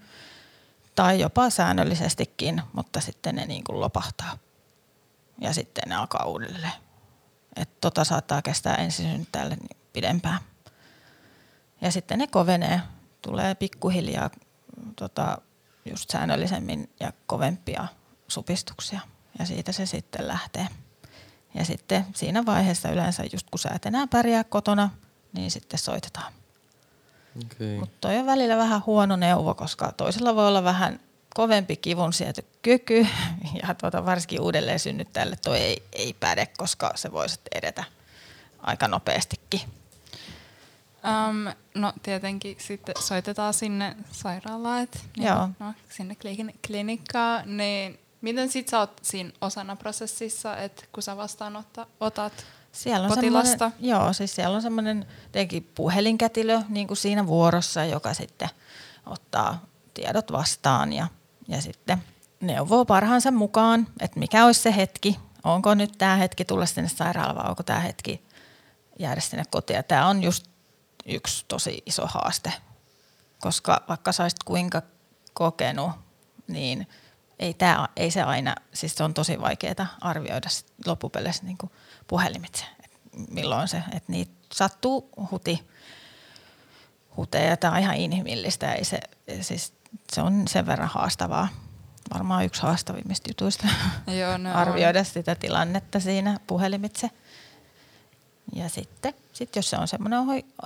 tai 0.95 1.21
jopa 1.21 1.51
säännöllisestikin, 1.51 2.63
mutta 2.73 3.01
sitten 3.01 3.35
ne 3.35 3.47
niin 3.47 3.65
kuin 3.65 3.81
lopahtaa 3.81 4.39
ja 5.43 5.55
sitten 5.55 5.85
ne 5.87 5.95
alkaa 5.95 6.25
uudelleen. 6.25 6.73
Et 7.57 7.81
tota 7.81 8.05
saattaa 8.05 8.43
kestää 8.43 8.75
ensisynnyttäjälle 8.75 9.57
niin 9.57 9.81
pidempään. 9.93 10.39
Ja 11.81 11.93
sitten 11.93 12.19
ne 12.19 12.27
kovenee, 12.27 12.81
tulee 13.23 13.55
pikkuhiljaa 13.55 14.31
tota, 14.97 15.39
just 15.91 16.11
säännöllisemmin 16.11 16.91
ja 17.01 17.13
kovempia 17.27 17.89
supistuksia 18.29 19.01
ja 19.39 19.47
siitä 19.47 19.73
se 19.73 19.87
sitten 19.87 20.29
lähtee. 20.29 20.67
Ja 21.55 21.65
sitten 21.65 22.07
siinä 22.15 22.47
vaiheessa 22.47 22.91
yleensä 22.91 23.25
just 23.33 23.51
kun 23.51 23.59
sä 23.59 23.71
et 23.75 23.87
enää 23.87 24.07
pärjää 24.07 24.45
kotona, 24.45 24.91
niin 25.33 25.51
sitten 25.51 25.79
soitetaan. 25.79 26.33
Okay. 27.45 27.79
Mutta 27.79 27.97
toi 28.01 28.19
on 28.19 28.27
välillä 28.27 28.57
vähän 28.57 28.83
huono 28.87 29.17
neuvo, 29.17 29.55
koska 29.55 29.93
toisella 29.93 30.35
voi 30.35 30.49
olla 30.49 30.65
vähän 30.65 31.01
kovempi 31.35 31.77
kivun 31.77 32.13
kyky 32.63 33.07
ja 33.63 33.75
tuota, 33.75 34.07
varsinkin 34.07 34.41
uudelleen 34.41 34.79
synnyttäjälle 34.79 35.37
toi 35.37 35.59
ei, 35.59 35.83
ei 35.93 36.17
päde, 36.21 36.47
koska 36.59 36.93
se 36.95 37.13
voisi 37.13 37.41
edetä 37.55 37.85
aika 38.59 38.89
nopeastikin. 38.89 39.61
Um, 41.29 41.55
no 41.75 41.93
tietenkin 42.03 42.57
sitten 42.61 42.95
soitetaan 42.99 43.55
sinne 43.55 43.97
sairaalaan, 44.13 44.89
niin, 45.17 45.27
Joo. 45.27 45.49
No, 45.59 45.75
sinne 45.89 46.17
klinikkaan, 46.67 47.57
niin 47.57 47.99
Miten 48.23 48.49
sit 48.49 48.69
sä 48.69 48.79
oot 48.79 48.99
siinä 49.03 49.31
osana 49.41 49.77
prosessissa, 49.77 50.57
että 50.57 50.85
kun 50.93 51.03
sä 51.03 51.17
vastaanotat 51.17 52.47
siellä 52.73 53.07
on 53.07 53.15
potilasta? 53.15 53.71
Joo, 53.81 54.13
siis 54.13 54.35
siellä 54.35 54.57
on 54.57 54.63
semmoinen 54.63 55.07
puhelinkätilö 55.75 56.63
niin 56.69 56.87
kuin 56.87 56.97
siinä 56.97 57.27
vuorossa, 57.27 57.85
joka 57.85 58.15
sitten 58.15 58.49
ottaa 59.07 59.67
tiedot 59.95 60.33
vastaan 60.33 60.93
ja, 60.93 61.07
ja 61.49 61.63
sitten 61.63 62.03
neuvoo 62.41 62.85
parhaansa 62.85 63.31
mukaan, 63.31 63.87
että 64.01 64.19
mikä 64.19 64.47
olisi 64.47 64.61
se 64.61 64.77
hetki, 64.77 65.19
onko 65.45 65.75
nyt 65.75 65.93
tämä 65.99 66.17
hetki 66.17 66.45
tulla 66.45 66.67
sinne 66.67 66.89
sairaalaan 66.89 67.37
vai 67.37 67.51
onko 67.51 67.63
tämä 67.63 67.81
hetki 67.81 68.25
jäädä 68.99 69.21
sinne 69.21 69.45
kotiin. 69.51 69.85
Tämä 69.89 70.09
on 70.09 70.23
just 70.23 70.47
yksi 71.07 71.45
tosi 71.49 71.83
iso 71.87 72.07
haaste, 72.07 72.53
koska 73.41 73.83
vaikka 73.89 74.13
saisit 74.13 74.43
kuinka 74.45 74.83
kokenut, 75.35 75.91
niin– 76.49 76.87
ei, 77.43 77.55
tää, 77.55 77.89
ei 77.97 78.11
se 78.11 78.23
aina, 78.23 78.55
siis 78.75 78.95
se 78.95 79.05
on 79.05 79.15
tosi 79.15 79.41
vaikeaa 79.41 79.97
arvioida 80.01 80.49
loppupeleissä 80.87 81.45
niin 81.45 81.59
puhelimitse, 82.07 82.65
että 82.85 82.99
milloin 83.31 83.69
se, 83.69 83.77
että 83.77 84.13
niitä 84.13 84.33
sattuu 84.53 85.09
huti, 85.31 85.69
huteja, 87.17 87.57
tämä 87.57 87.73
on 87.73 87.81
ihan 87.81 87.97
inhimillistä, 87.97 88.73
ei 88.73 88.85
se, 88.85 89.01
siis 89.41 89.73
se 90.13 90.21
on 90.23 90.49
sen 90.49 90.67
verran 90.67 90.89
haastavaa. 90.89 91.49
Varmaan 92.15 92.45
yksi 92.45 92.63
haastavimmista 92.63 93.31
jutuista 93.31 93.67
Joo, 94.21 94.39
no 94.39 94.55
arvioida 94.61 94.99
on. 94.99 95.05
sitä 95.05 95.35
tilannetta 95.35 96.01
siinä 96.01 96.41
puhelimitse. 96.47 97.11
Ja 98.55 98.69
sitten 98.69 99.15
sit 99.33 99.57
jos 99.57 99.71
se 99.71 99.77
on 99.77 99.89
semmoinen 99.89 100.21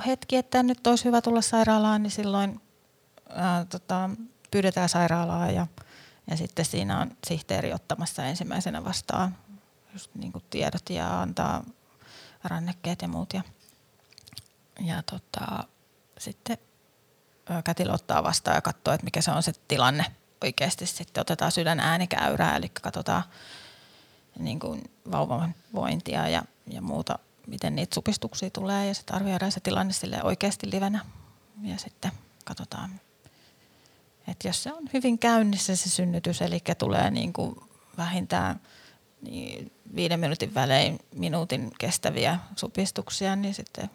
hetki, 0.06 0.36
että 0.36 0.62
nyt 0.62 0.86
olisi 0.86 1.04
hyvä 1.04 1.20
tulla 1.20 1.40
sairaalaan, 1.40 2.02
niin 2.02 2.10
silloin 2.10 2.60
ää, 3.30 3.64
tota, 3.64 4.10
pyydetään 4.50 4.88
sairaalaa 4.88 5.50
ja– 5.50 5.66
ja 6.30 6.36
sitten 6.36 6.64
siinä 6.64 7.00
on 7.00 7.10
sihteeri 7.26 7.72
ottamassa 7.72 8.24
ensimmäisenä 8.24 8.84
vastaan 8.84 9.36
just 9.92 10.14
niin 10.14 10.32
kuin 10.32 10.44
tiedot 10.50 10.90
ja 10.90 11.20
antaa 11.20 11.64
rannekkeet 12.44 13.02
ja 13.02 13.08
muut. 13.08 13.32
Ja, 13.32 13.42
ja 14.80 15.02
tota, 15.02 15.64
sitten 16.18 16.58
kätilö 17.64 17.92
ottaa 17.92 18.24
vastaan 18.24 18.54
ja 18.54 18.62
katsoo, 18.62 18.94
että 18.94 19.04
mikä 19.04 19.20
se 19.20 19.30
on 19.30 19.42
se 19.42 19.52
tilanne 19.68 20.04
oikeasti. 20.44 20.86
Sitten 20.86 21.20
otetaan 21.20 21.52
sydän 21.52 21.80
äänikäyrää, 21.80 22.56
eli 22.56 22.68
katsotaan 22.68 23.22
niin 24.38 24.58
kuin 24.58 24.82
vauvan 25.10 25.54
vointia 25.74 26.28
ja, 26.28 26.42
ja 26.66 26.82
muuta, 26.82 27.18
miten 27.46 27.76
niitä 27.76 27.94
supistuksia 27.94 28.50
tulee 28.50 28.86
ja 28.86 28.94
sitten 28.94 29.16
arvioidaan 29.16 29.52
se 29.52 29.60
tilanne 29.60 29.92
sille 29.92 30.22
oikeasti 30.22 30.70
livenä 30.70 31.00
ja 31.62 31.78
sitten 31.78 32.12
katsotaan, 32.44 33.00
et 34.28 34.44
jos 34.44 34.62
se 34.62 34.72
on 34.72 34.84
hyvin 34.92 35.18
käynnissä 35.18 35.76
se 35.76 35.90
synnytys, 35.90 36.42
eli 36.42 36.62
tulee 36.78 37.10
niin 37.10 37.32
kuin 37.32 37.56
vähintään 37.96 38.60
niin 39.22 39.72
viiden 39.94 40.20
minuutin 40.20 40.54
välein 40.54 40.98
minuutin 41.14 41.72
kestäviä 41.78 42.38
supistuksia, 42.56 43.36
niin 43.36 43.54
sitten 43.54 43.90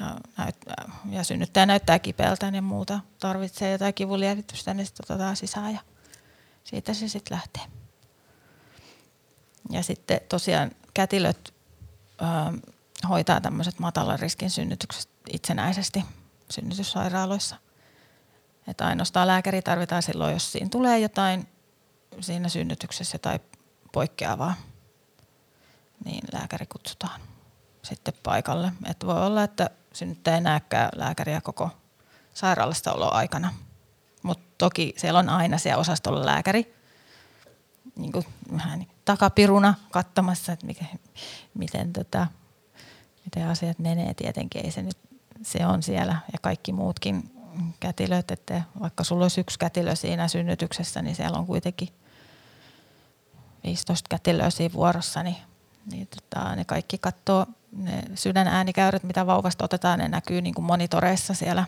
ja, 0.00 0.16
näyttää, 0.36 0.92
ja 1.10 1.24
synnyttäjä 1.24 1.66
näyttää 1.66 1.98
kipeältä 1.98 2.46
ja 2.46 2.62
muuta, 2.62 3.00
tarvitsee 3.18 3.72
jotain 3.72 3.94
kivunlievitystä, 3.94 4.74
niin 4.74 4.86
sitten 4.86 5.04
otetaan 5.08 5.36
sisään 5.36 5.74
ja 5.74 5.80
siitä 6.64 6.94
se 6.94 7.08
sitten 7.08 7.34
lähtee. 7.34 7.62
Ja 9.70 9.82
sitten 9.82 10.20
tosiaan 10.28 10.70
kätilöt 10.94 11.54
ö, 12.22 12.68
hoitaa 13.08 13.40
tämmöiset 13.40 13.78
matalan 13.78 14.18
riskin 14.18 14.50
synnytykset 14.50 15.10
itsenäisesti 15.32 16.04
synnytyssairaaloissa. 16.50 17.56
Että 18.66 18.86
ainoastaan 18.86 19.26
lääkäri 19.26 19.62
tarvitaan 19.62 20.02
silloin, 20.02 20.32
jos 20.32 20.52
siinä 20.52 20.68
tulee 20.68 20.98
jotain 20.98 21.48
siinä 22.20 22.48
synnytyksessä 22.48 23.18
tai 23.18 23.40
poikkeavaa, 23.92 24.54
niin 26.04 26.24
lääkäri 26.32 26.66
kutsutaan 26.66 27.20
sitten 27.82 28.14
paikalle. 28.22 28.72
Että 28.90 29.06
voi 29.06 29.26
olla, 29.26 29.42
että 29.42 29.70
synnyttäjä 29.92 30.34
ei 30.34 30.40
näekään 30.40 30.88
lääkäriä 30.94 31.40
koko 31.40 31.70
sairaalasta 32.34 32.90
aikana. 32.90 33.54
Mutta 34.22 34.44
toki 34.58 34.94
siellä 34.96 35.18
on 35.18 35.28
aina 35.28 35.58
siellä 35.58 35.80
osastolla 35.80 36.26
lääkäri, 36.26 36.74
niin 37.96 38.12
kuin 38.12 38.24
vähän 38.52 38.86
takapiruna 39.04 39.74
katsomassa, 39.90 40.52
että 40.52 40.66
mikä, 40.66 40.84
miten, 41.54 41.92
tota, 41.92 42.26
miten 43.24 43.48
asiat 43.48 43.78
menee. 43.78 44.14
Tietenkin 44.14 44.64
ei 44.64 44.70
se 44.70 44.82
nyt, 44.82 44.98
se 45.42 45.66
on 45.66 45.82
siellä 45.82 46.16
ja 46.32 46.38
kaikki 46.42 46.72
muutkin 46.72 47.40
kätilöt, 47.80 48.30
että 48.30 48.62
vaikka 48.80 49.04
sulla 49.04 49.24
olisi 49.24 49.40
yksi 49.40 49.58
kätilö 49.58 49.96
siinä 49.96 50.28
synnytyksessä, 50.28 51.02
niin 51.02 51.16
siellä 51.16 51.38
on 51.38 51.46
kuitenkin 51.46 51.88
15 53.64 54.06
kätilöä 54.08 54.50
siinä 54.50 54.74
vuorossa, 54.74 55.22
niin, 55.22 55.36
niin 55.90 56.08
tota, 56.08 56.56
ne 56.56 56.64
kaikki 56.64 56.98
katsoo 56.98 57.46
ne 57.72 58.02
sydänäänikäyrät, 58.14 59.02
mitä 59.02 59.26
vauvasta 59.26 59.64
otetaan, 59.64 59.98
ne 59.98 60.08
näkyy 60.08 60.40
niin 60.40 60.54
kuin 60.54 60.64
monitoreissa 60.64 61.34
siellä 61.34 61.64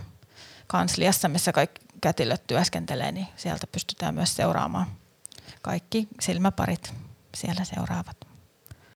kansliassa, 0.66 1.28
missä 1.28 1.52
kaikki 1.52 1.86
kätilöt 2.00 2.46
työskentelee, 2.46 3.12
niin 3.12 3.26
sieltä 3.36 3.66
pystytään 3.66 4.14
myös 4.14 4.36
seuraamaan 4.36 4.86
kaikki 5.62 6.08
silmäparit 6.20 6.94
siellä 7.34 7.64
seuraavat. 7.64 8.16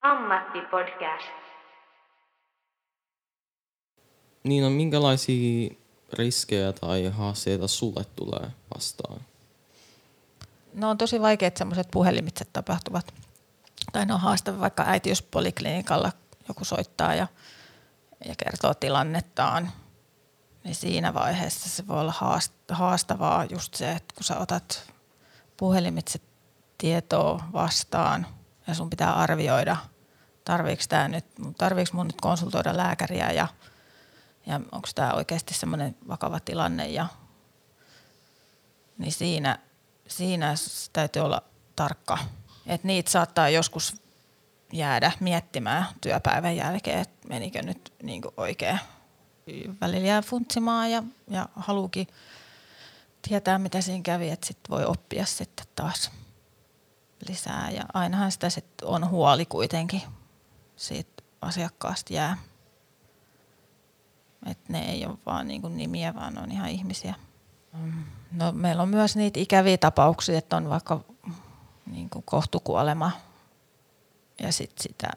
Ammattipodcast. 0.02 1.26
Niin 4.44 4.64
on, 4.64 4.72
minkälaisia 4.72 5.70
riskejä 6.12 6.72
tai 6.72 7.04
haasteita 7.04 7.68
sulle 7.68 8.04
tulee 8.16 8.50
vastaan? 8.74 9.20
No 10.74 10.90
on 10.90 10.98
tosi 10.98 11.20
vaikeat 11.20 11.56
semmoiset 11.56 11.88
puhelimitset 11.90 12.48
tapahtuvat. 12.52 13.14
Tai 13.92 14.06
ne 14.06 14.14
on 14.14 14.20
haastavia 14.20 14.60
vaikka 14.60 14.84
äitiyspoliklinikalla 14.86 16.12
joku 16.48 16.64
soittaa 16.64 17.14
ja, 17.14 17.26
ja 18.24 18.34
kertoo 18.36 18.74
tilannettaan. 18.74 19.72
Niin 20.64 20.74
siinä 20.74 21.14
vaiheessa 21.14 21.68
se 21.68 21.86
voi 21.86 22.00
olla 22.00 22.14
haastavaa 22.72 23.44
just 23.44 23.74
se, 23.74 23.92
että 23.92 24.14
kun 24.14 24.24
sä 24.24 24.38
otat 24.38 24.92
puhelimitse 25.56 26.20
tietoa 26.78 27.44
vastaan 27.52 28.26
ja 28.66 28.74
sun 28.74 28.90
pitää 28.90 29.14
arvioida, 29.14 29.76
tarviiko, 30.44 30.82
tää 30.88 31.08
nyt, 31.08 31.24
tarviiko 31.58 31.90
mun 31.92 32.06
nyt 32.06 32.20
konsultoida 32.20 32.76
lääkäriä 32.76 33.32
ja, 33.32 33.48
ja 34.46 34.60
onko 34.72 34.88
tämä 34.94 35.12
oikeasti 35.12 35.54
semmoinen 35.54 35.96
vakava 36.08 36.40
tilanne. 36.40 36.88
Ja, 36.88 37.06
niin 38.98 39.12
siinä, 39.12 39.58
siinä 40.08 40.54
täytyy 40.92 41.22
olla 41.22 41.42
tarkka. 41.76 42.18
että 42.66 42.86
niitä 42.86 43.10
saattaa 43.10 43.48
joskus 43.48 44.05
jäädä 44.72 45.12
miettimään 45.20 45.86
työpäivän 46.00 46.56
jälkeen, 46.56 46.98
että 46.98 47.28
menikö 47.28 47.62
nyt 47.62 47.92
niin 48.02 48.22
oikein. 48.36 48.78
Välillä 49.80 50.06
jää 50.06 50.22
funtsimaan 50.22 50.90
ja, 50.90 51.02
ja 51.30 51.48
haluukin 51.56 52.06
tietää, 53.28 53.58
mitä 53.58 53.80
siinä 53.80 54.02
kävi, 54.02 54.30
että 54.30 54.46
sitten 54.46 54.70
voi 54.70 54.84
oppia 54.84 55.26
sitten 55.26 55.66
taas 55.76 56.10
lisää. 57.28 57.70
Ja 57.70 57.84
ainahan 57.94 58.32
sitä 58.32 58.50
sit 58.50 58.66
on 58.82 59.10
huoli 59.10 59.46
kuitenkin 59.46 60.02
siitä 60.76 61.22
asiakkaasta 61.40 62.14
jää. 62.14 62.38
Että 64.46 64.72
ne 64.72 64.90
ei 64.90 65.06
ole 65.06 65.18
vaan 65.26 65.48
niinku 65.48 65.68
nimiä, 65.68 66.14
vaan 66.14 66.34
ne 66.34 66.40
on 66.40 66.52
ihan 66.52 66.68
ihmisiä. 66.68 67.14
No, 68.32 68.52
meillä 68.52 68.82
on 68.82 68.88
myös 68.88 69.16
niitä 69.16 69.40
ikäviä 69.40 69.78
tapauksia, 69.78 70.38
että 70.38 70.56
on 70.56 70.68
vaikka 70.68 71.00
niinku 71.86 72.22
kohtukuolema 72.22 73.10
ja 74.42 74.52
sitten 74.52 74.82
sitä 74.82 75.08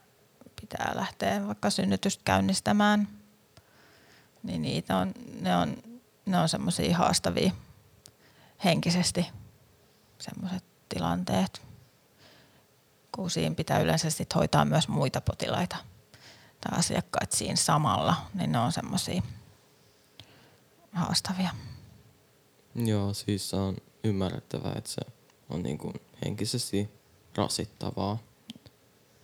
pitää 0.62 0.92
lähteä 0.96 1.48
vaikka 1.48 1.70
synnytystä 1.70 2.22
käynnistämään. 2.26 3.08
Niin 4.44 4.62
niitä 4.62 4.98
on, 4.98 5.14
ne 5.42 5.56
on, 5.56 5.78
ne 6.26 6.40
on 6.40 6.50
semmoisia 6.50 6.98
haastavia 6.98 7.52
henkisesti 8.64 9.28
semmoiset 10.20 10.64
tilanteet 10.90 11.70
kun 13.20 13.30
siinä 13.30 13.56
pitää 13.56 13.80
yleensä 13.80 14.10
sit 14.10 14.36
hoitaa 14.36 14.66
myös 14.66 14.88
muita 14.88 15.22
potilaita 15.22 15.76
tai 16.62 16.80
asiakkaita 16.80 17.36
siinä 17.36 17.56
samalla, 17.56 18.16
niin 18.34 18.52
ne 18.52 18.60
on 18.60 18.72
semmoisia 18.72 19.22
haastavia. 20.94 21.50
Joo, 22.76 23.14
siis 23.14 23.54
on 23.54 23.76
ymmärrettävää, 24.04 24.74
että 24.76 24.90
se 24.90 25.02
on 25.50 25.64
niin 25.64 25.78
kuin 25.78 25.94
henkisesti 26.26 26.90
rasittavaa. 27.36 28.18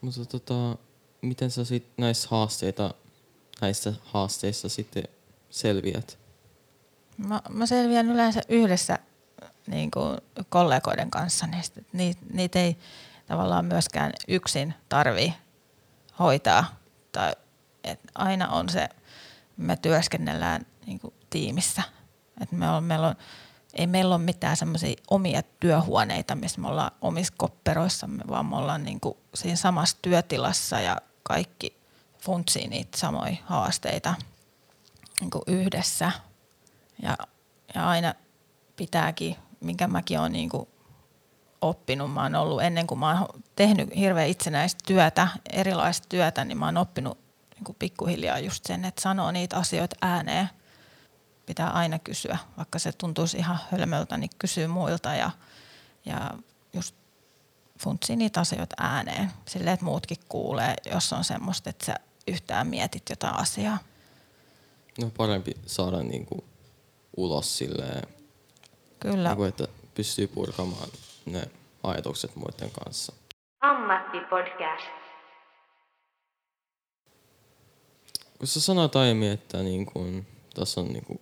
Mutta 0.06 0.26
tota, 0.26 0.78
miten 1.22 1.52
sä 1.52 1.66
sit 1.66 1.88
näissä 1.98 2.28
haasteita, 2.32 2.94
näissä 3.62 3.94
haasteissa 4.04 4.70
sitten 4.70 5.04
selviät? 5.50 6.18
Mä, 7.18 7.42
mä 7.50 7.66
selviän 7.66 8.12
yleensä 8.12 8.42
yhdessä 8.50 9.00
niin 9.68 9.92
kuin 9.92 10.18
kollegoiden 10.50 11.12
kanssa. 11.12 11.48
Niistä, 11.48 11.82
niitä, 11.94 12.22
niitä 12.34 12.60
ei, 12.60 12.78
tavallaan 13.26 13.66
myöskään 13.66 14.12
yksin 14.28 14.74
tarvii 14.90 15.34
hoitaa. 16.20 16.80
Tai, 17.12 17.34
et 17.84 18.00
aina 18.16 18.48
on 18.48 18.70
se, 18.70 18.90
me 19.58 19.76
työskennellään 19.76 20.66
niin 20.86 21.00
kuin 21.00 21.14
tiimissä. 21.30 21.84
Et 22.42 22.52
me 22.52 22.70
on, 22.70 22.84
meillä 22.84 23.08
on, 23.08 23.16
ei 23.76 23.88
meillä 23.88 24.16
ole 24.16 24.24
mitään 24.24 24.58
semmoisia 24.58 24.96
omia 25.10 25.42
työhuoneita, 25.60 26.36
missä 26.36 26.62
me 26.62 26.68
ollaan 26.68 26.92
omissa 27.02 27.34
kopperoissamme, 27.38 28.24
vaan 28.30 28.46
me 28.46 28.56
ollaan 28.56 28.84
niin 28.84 29.00
kuin 29.00 29.18
siinä 29.34 29.56
samassa 29.56 29.98
työtilassa 30.02 30.80
ja 30.80 30.98
kaikki 31.24 31.78
funtsii 32.22 32.68
niitä 32.68 32.98
samoja 32.98 33.36
haasteita 33.46 34.14
niin 35.20 35.30
kuin 35.30 35.44
yhdessä. 35.48 36.12
Ja, 37.02 37.18
ja 37.76 37.90
aina 37.90 38.14
pitääkin, 38.76 39.36
minkä 39.60 39.88
mäkin 39.88 40.20
olen 40.20 40.32
niin 40.32 40.50
kuin 40.50 40.68
oppinut. 41.62 42.14
Mä 42.14 42.24
oon 42.24 42.36
ollut 42.36 42.62
ennen 42.62 42.88
kuin 42.88 43.00
mä 43.00 43.20
oon 43.20 43.44
tehnyt 43.56 43.96
hirveän 43.96 44.30
itsenäistä 44.30 44.84
työtä, 44.88 45.28
erilaista 45.54 46.10
työtä, 46.10 46.46
niin 46.46 46.58
mä 46.58 46.66
oon 46.66 46.78
oppinut 46.78 47.18
niin 47.56 47.64
kuin 47.64 47.76
pikkuhiljaa 47.80 48.40
just 48.40 48.66
sen, 48.66 48.86
että 48.86 49.02
sanoo 49.02 49.32
niitä 49.32 49.58
asioita 49.58 49.96
ääneen. 50.02 50.50
Pitää 51.46 51.70
aina 51.70 52.00
kysyä, 52.00 52.38
vaikka 52.58 52.80
se 52.80 52.92
tuntuisi 52.92 53.38
ihan 53.38 53.60
hölmöltä, 53.72 54.18
niin 54.18 54.30
kysyy 54.40 54.68
muilta 54.68 55.16
ja, 55.16 55.32
ja 56.06 56.32
just 56.74 56.96
funtsii 57.80 58.16
niitä 58.16 58.40
asioita 58.40 58.76
ääneen. 58.80 59.32
Silleen, 59.48 59.74
että 59.74 59.86
muutkin 59.86 60.18
kuulee, 60.30 60.74
jos 60.92 61.14
on 61.14 61.24
semmoista, 61.24 61.70
että 61.70 61.86
sä 61.86 61.96
yhtään 62.28 62.68
mietit 62.68 63.04
jotain 63.10 63.36
asiaa. 63.36 63.78
No 65.02 65.12
parempi 65.18 65.52
saada 65.66 66.04
niinku 66.04 66.44
ulos 67.18 67.58
silleen, 67.58 68.02
Kyllä. 69.00 69.30
Niinku, 69.30 69.44
että 69.44 69.68
pystyy 69.96 70.28
purkamaan 70.28 70.90
ne 71.26 71.44
ajatukset 71.84 72.36
muiden 72.36 72.72
kanssa. 72.72 73.14
Ammattipodcast. 73.62 74.86
Kun 78.40 78.48
sä 78.48 78.62
sanoit 78.62 78.96
aiemmin, 78.96 79.32
että 79.32 79.64
niin 79.64 79.86
kun, 79.86 80.26
tässä 80.54 80.82
on 80.82 80.88
niin 80.88 81.06
kun, 81.06 81.20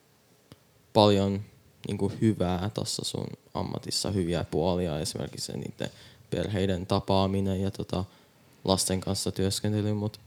paljon 0.93 1.41
niin 1.87 1.97
kun, 1.97 2.11
hyvää 2.21 2.69
tässä 2.73 3.01
sun 3.05 3.27
ammatissa, 3.53 4.11
hyviä 4.11 4.43
puolia, 4.43 4.99
esimerkiksi 4.99 5.45
se 5.45 5.57
niiden 5.57 5.89
perheiden 6.29 6.87
tapaaminen 6.87 7.61
ja 7.61 7.71
tota, 7.71 8.05
lasten 8.63 8.99
kanssa 8.99 9.31
työskentely, 9.31 9.93
mutta 9.93 10.19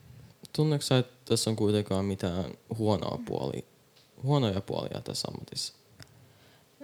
tunneeko 0.52 0.84
että 0.98 1.12
tässä 1.24 1.50
on 1.50 1.56
kuitenkaan 1.56 2.04
mitään 2.04 2.44
huonoa 2.78 3.18
puolia, 3.26 3.62
huonoja 4.22 4.60
puolia 4.60 5.00
tässä 5.04 5.28
ammatissa? 5.34 5.74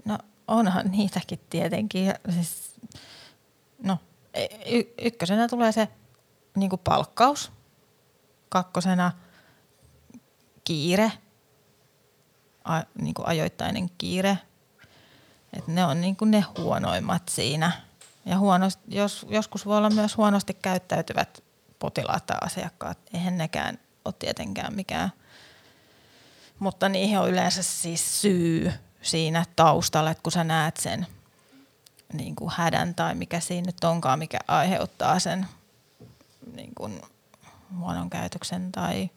No 0.04 0.18
onhan 0.48 0.90
niitäkin 0.90 1.40
tietenkin. 1.50 2.14
Siis, 2.34 2.74
no, 3.82 3.98
y- 4.66 4.94
ykkösenä 5.02 5.48
tulee 5.48 5.72
se 5.72 5.88
niin 6.56 6.70
kuin 6.70 6.80
palkkaus, 6.84 7.52
kakkosena 8.48 9.12
kiire, 10.64 11.12
a, 12.64 12.82
niin 13.00 13.14
kuin 13.14 13.28
ajoittainen 13.28 13.90
kiire. 13.98 14.38
Et 15.52 15.68
ne 15.68 15.84
on 15.84 16.00
niin 16.00 16.16
kuin 16.16 16.30
ne 16.30 16.44
huonoimmat 16.58 17.22
siinä. 17.28 17.72
Ja 18.24 18.38
huonost, 18.38 18.80
jos, 18.88 19.26
joskus 19.28 19.66
voi 19.66 19.76
olla 19.76 19.90
myös 19.90 20.16
huonosti 20.16 20.54
käyttäytyvät 20.54 21.42
potilaat 21.78 22.26
tai 22.26 22.36
asiakkaat. 22.40 22.98
Eihän 23.14 23.38
nekään 23.38 23.78
ole 24.04 24.14
tietenkään 24.18 24.74
mikään. 24.74 25.12
Mutta 26.58 26.88
niihin 26.88 27.18
on 27.18 27.30
yleensä 27.30 27.62
siis 27.62 28.20
syy 28.20 28.72
siinä 29.02 29.44
taustalla, 29.56 30.10
että 30.10 30.22
kun 30.22 30.32
sä 30.32 30.44
näet 30.44 30.76
sen 30.76 31.06
niin 32.12 32.36
kuin 32.36 32.50
hädän 32.56 32.94
tai 32.94 33.14
mikä 33.14 33.40
siinä 33.40 33.66
nyt 33.66 33.84
onkaan, 33.84 34.18
mikä 34.18 34.38
aiheuttaa 34.48 35.18
sen 35.18 35.46
niin 36.56 36.74
kuin 36.74 37.02
huonon 37.78 38.10
käytöksen 38.10 38.72
tai 38.72 39.10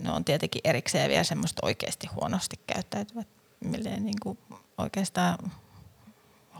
ne 0.00 0.12
on 0.12 0.24
tietenkin 0.24 0.60
erikseen 0.64 1.10
vielä 1.10 1.24
semmoista 1.24 1.66
oikeasti 1.66 2.06
huonosti 2.06 2.60
käyttäytyvät, 2.66 3.28
millä 3.60 3.90
ei 3.90 4.00
niin 4.00 4.20
kuin 4.22 4.38
oikeastaan 4.78 5.52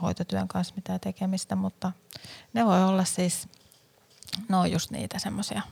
hoitotyön 0.02 0.48
kanssa 0.48 0.74
mitään 0.76 1.00
tekemistä, 1.00 1.56
mutta 1.56 1.92
ne 2.52 2.66
voi 2.66 2.84
olla 2.84 3.04
siis, 3.04 3.48
ne 4.48 4.56
on 4.56 4.72
just 4.72 4.90
niitä 4.90 5.18
semmoisia 5.18 5.62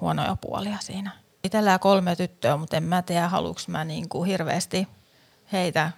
huonoja 0.00 0.36
puolia 0.40 0.78
siinä. 0.80 1.10
Itsellään 1.44 1.80
kolme 1.80 2.16
tyttöä, 2.16 2.56
mutta 2.56 2.76
en 2.76 2.82
mä 2.82 3.02
tiedä, 3.02 3.28
haluanko 3.28 3.60
mä 3.66 3.84
niin 3.84 4.08
kuin 4.08 4.26
hirveästi 4.26 4.88
heitä 5.52 5.92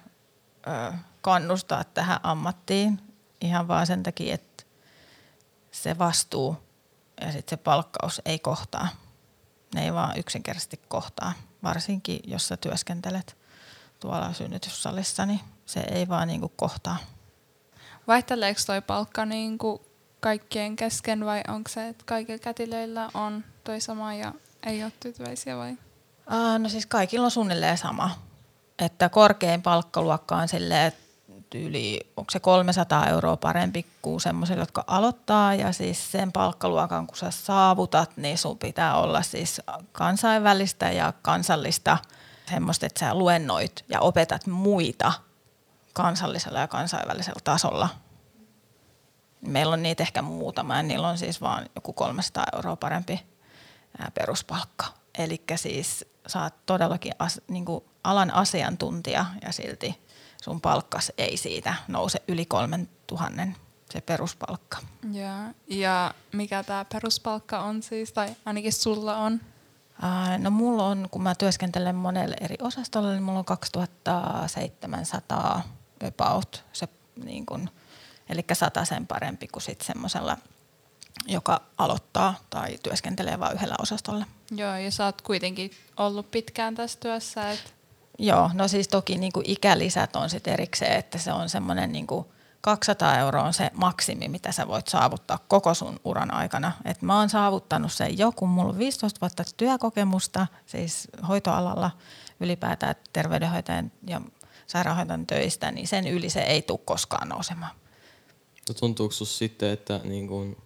ö, 0.67 0.93
kannustaa 1.21 1.83
tähän 1.83 2.19
ammattiin 2.23 3.01
ihan 3.41 3.67
vaan 3.67 3.87
sen 3.87 4.03
takia, 4.03 4.33
että 4.33 4.63
se 5.71 5.97
vastuu 5.97 6.57
ja 7.21 7.31
sitten 7.31 7.57
se 7.57 7.63
palkkaus 7.63 8.21
ei 8.25 8.39
kohtaa. 8.39 8.87
Ne 9.75 9.83
ei 9.85 9.93
vaan 9.93 10.19
yksinkertaisesti 10.19 10.79
kohtaa, 10.87 11.33
varsinkin 11.63 12.19
jos 12.27 12.47
sä 12.47 12.57
työskentelet 12.57 13.37
tuolla 13.99 14.33
synnytyssalissa, 14.33 15.25
niin 15.25 15.39
se 15.65 15.79
ei 15.79 16.07
vaan 16.07 16.27
niinku 16.27 16.49
kohtaa. 16.55 16.97
Vaihteleeko 18.07 18.61
toi 18.65 18.81
palkka 18.81 19.25
niinku 19.25 19.81
kaikkien 20.19 20.75
kesken 20.75 21.25
vai 21.25 21.41
onko 21.47 21.69
se, 21.69 21.87
että 21.87 22.03
kaikilla 22.07 22.39
kätilöillä 22.39 23.09
on 23.13 23.43
toi 23.63 23.81
sama 23.81 24.13
ja 24.13 24.33
ei 24.65 24.83
ole 24.83 24.91
tyytyväisiä 24.99 25.57
vai? 25.57 25.77
Aa, 26.27 26.59
no 26.59 26.69
siis 26.69 26.85
kaikilla 26.85 27.25
on 27.25 27.31
suunnilleen 27.31 27.77
sama. 27.77 28.11
Että 28.79 29.09
korkein 29.09 29.61
palkkaluokka 29.61 30.35
on 30.35 30.47
silleen, 30.47 30.93
yli, 31.55 31.99
onko 32.17 32.31
se 32.31 32.39
300 32.39 33.07
euroa 33.07 33.37
parempi 33.37 33.85
kuin 34.01 34.21
semmoisille, 34.21 34.61
jotka 34.61 34.83
aloittaa. 34.87 35.55
Ja 35.55 35.71
siis 35.71 36.11
sen 36.11 36.31
palkkaluokan, 36.31 37.07
kun 37.07 37.17
sä 37.17 37.31
saavutat, 37.31 38.17
niin 38.17 38.37
sun 38.37 38.57
pitää 38.57 38.95
olla 38.95 39.21
siis 39.21 39.61
kansainvälistä 39.91 40.91
ja 40.91 41.13
kansallista 41.21 41.97
semmoista, 42.49 42.85
että 42.85 42.99
sä 42.99 43.15
luennoit 43.15 43.85
ja 43.89 43.99
opetat 43.99 44.47
muita 44.47 45.13
kansallisella 45.93 46.59
ja 46.59 46.67
kansainvälisellä 46.67 47.39
tasolla. 47.43 47.89
Meillä 49.47 49.73
on 49.73 49.83
niitä 49.83 50.03
ehkä 50.03 50.21
muutama 50.21 50.77
ja 50.77 50.83
niillä 50.83 51.07
on 51.07 51.17
siis 51.17 51.41
vaan 51.41 51.65
joku 51.75 51.93
300 51.93 52.45
euroa 52.53 52.75
parempi 52.75 53.25
peruspalkka. 54.13 54.85
Eli 55.17 55.43
siis 55.55 56.05
oot 56.35 56.53
todellakin 56.65 57.13
as, 57.19 57.41
niin 57.47 57.65
alan 58.03 58.33
asiantuntija 58.33 59.25
ja 59.41 59.51
silti 59.51 60.01
sun 60.41 60.61
palkkas 60.61 61.11
ei 61.17 61.37
siitä 61.37 61.73
nouse 61.87 62.21
yli 62.27 62.45
kolmen 62.45 62.89
tuhannen 63.07 63.55
se 63.91 64.01
peruspalkka. 64.01 64.77
Ja, 65.11 65.53
ja 65.67 66.13
mikä 66.31 66.63
tämä 66.63 66.85
peruspalkka 66.85 67.59
on 67.59 67.83
siis, 67.83 68.13
tai 68.13 68.35
ainakin 68.45 68.73
sulla 68.73 69.17
on? 69.17 69.41
no 70.37 70.51
mulla 70.51 70.87
on, 70.87 71.07
kun 71.11 71.23
mä 71.23 71.35
työskentelen 71.35 71.95
monelle 71.95 72.35
eri 72.41 72.55
osastolle, 72.61 73.11
niin 73.11 73.23
mulla 73.23 73.39
on 73.39 73.45
2700 73.45 75.63
about, 76.07 76.65
se 76.73 76.87
niin 77.23 77.45
kun, 77.45 77.69
eli 78.29 78.45
sata 78.53 78.85
sen 78.85 79.07
parempi 79.07 79.47
kuin 79.47 79.63
sitten 79.63 79.87
semmoisella, 79.87 80.37
joka 81.27 81.61
aloittaa 81.77 82.35
tai 82.49 82.77
työskentelee 82.83 83.39
vain 83.39 83.55
yhdellä 83.55 83.75
osastolla. 83.79 84.25
Joo, 84.51 84.75
ja 84.75 84.91
sä 84.91 85.05
oot 85.05 85.21
kuitenkin 85.21 85.71
ollut 85.97 86.31
pitkään 86.31 86.75
tässä 86.75 86.99
työssä, 86.99 87.51
että 87.51 87.69
Joo, 88.23 88.49
no 88.53 88.67
siis 88.67 88.87
toki 88.87 89.17
niin 89.17 89.31
kuin 89.31 89.49
ikälisät 89.49 90.15
on 90.15 90.29
sitten 90.29 90.53
erikseen, 90.53 90.97
että 90.97 91.17
se 91.17 91.33
on 91.33 91.49
semmoinen 91.49 91.91
niin 91.91 92.07
kuin 92.07 92.25
200 92.61 93.17
euroa 93.17 93.43
on 93.43 93.53
se 93.53 93.71
maksimi, 93.73 94.27
mitä 94.27 94.51
sä 94.51 94.67
voit 94.67 94.87
saavuttaa 94.87 95.39
koko 95.47 95.73
sun 95.73 95.99
uran 96.05 96.33
aikana. 96.33 96.71
Et 96.85 97.01
mä 97.01 97.19
oon 97.19 97.29
saavuttanut 97.29 97.93
sen 97.93 98.17
joku, 98.17 98.47
mulla 98.47 98.69
on 98.69 98.77
15 98.77 99.21
vuotta 99.21 99.43
työkokemusta, 99.57 100.47
siis 100.65 101.07
hoitoalalla 101.27 101.91
ylipäätään 102.39 102.95
terveydenhoitajan 103.13 103.91
ja 104.07 104.21
sairaanhoitajan 104.67 105.27
töistä, 105.27 105.71
niin 105.71 105.87
sen 105.87 106.07
yli 106.07 106.29
se 106.29 106.41
ei 106.41 106.61
tule 106.61 106.79
koskaan 106.85 107.29
nousemaan. 107.29 107.75
Tuntuuko 108.79 109.11
sinusta 109.11 109.37
sitten, 109.37 109.71
että 109.71 109.99
niin 110.03 110.27
kun 110.27 110.57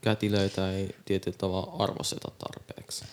kätilöitä 0.00 0.72
ei 0.72 0.96
tietyllä 1.04 1.38
tavalla 1.38 1.84
arvosteta 1.84 2.30
tarpeeksi? 2.38 3.04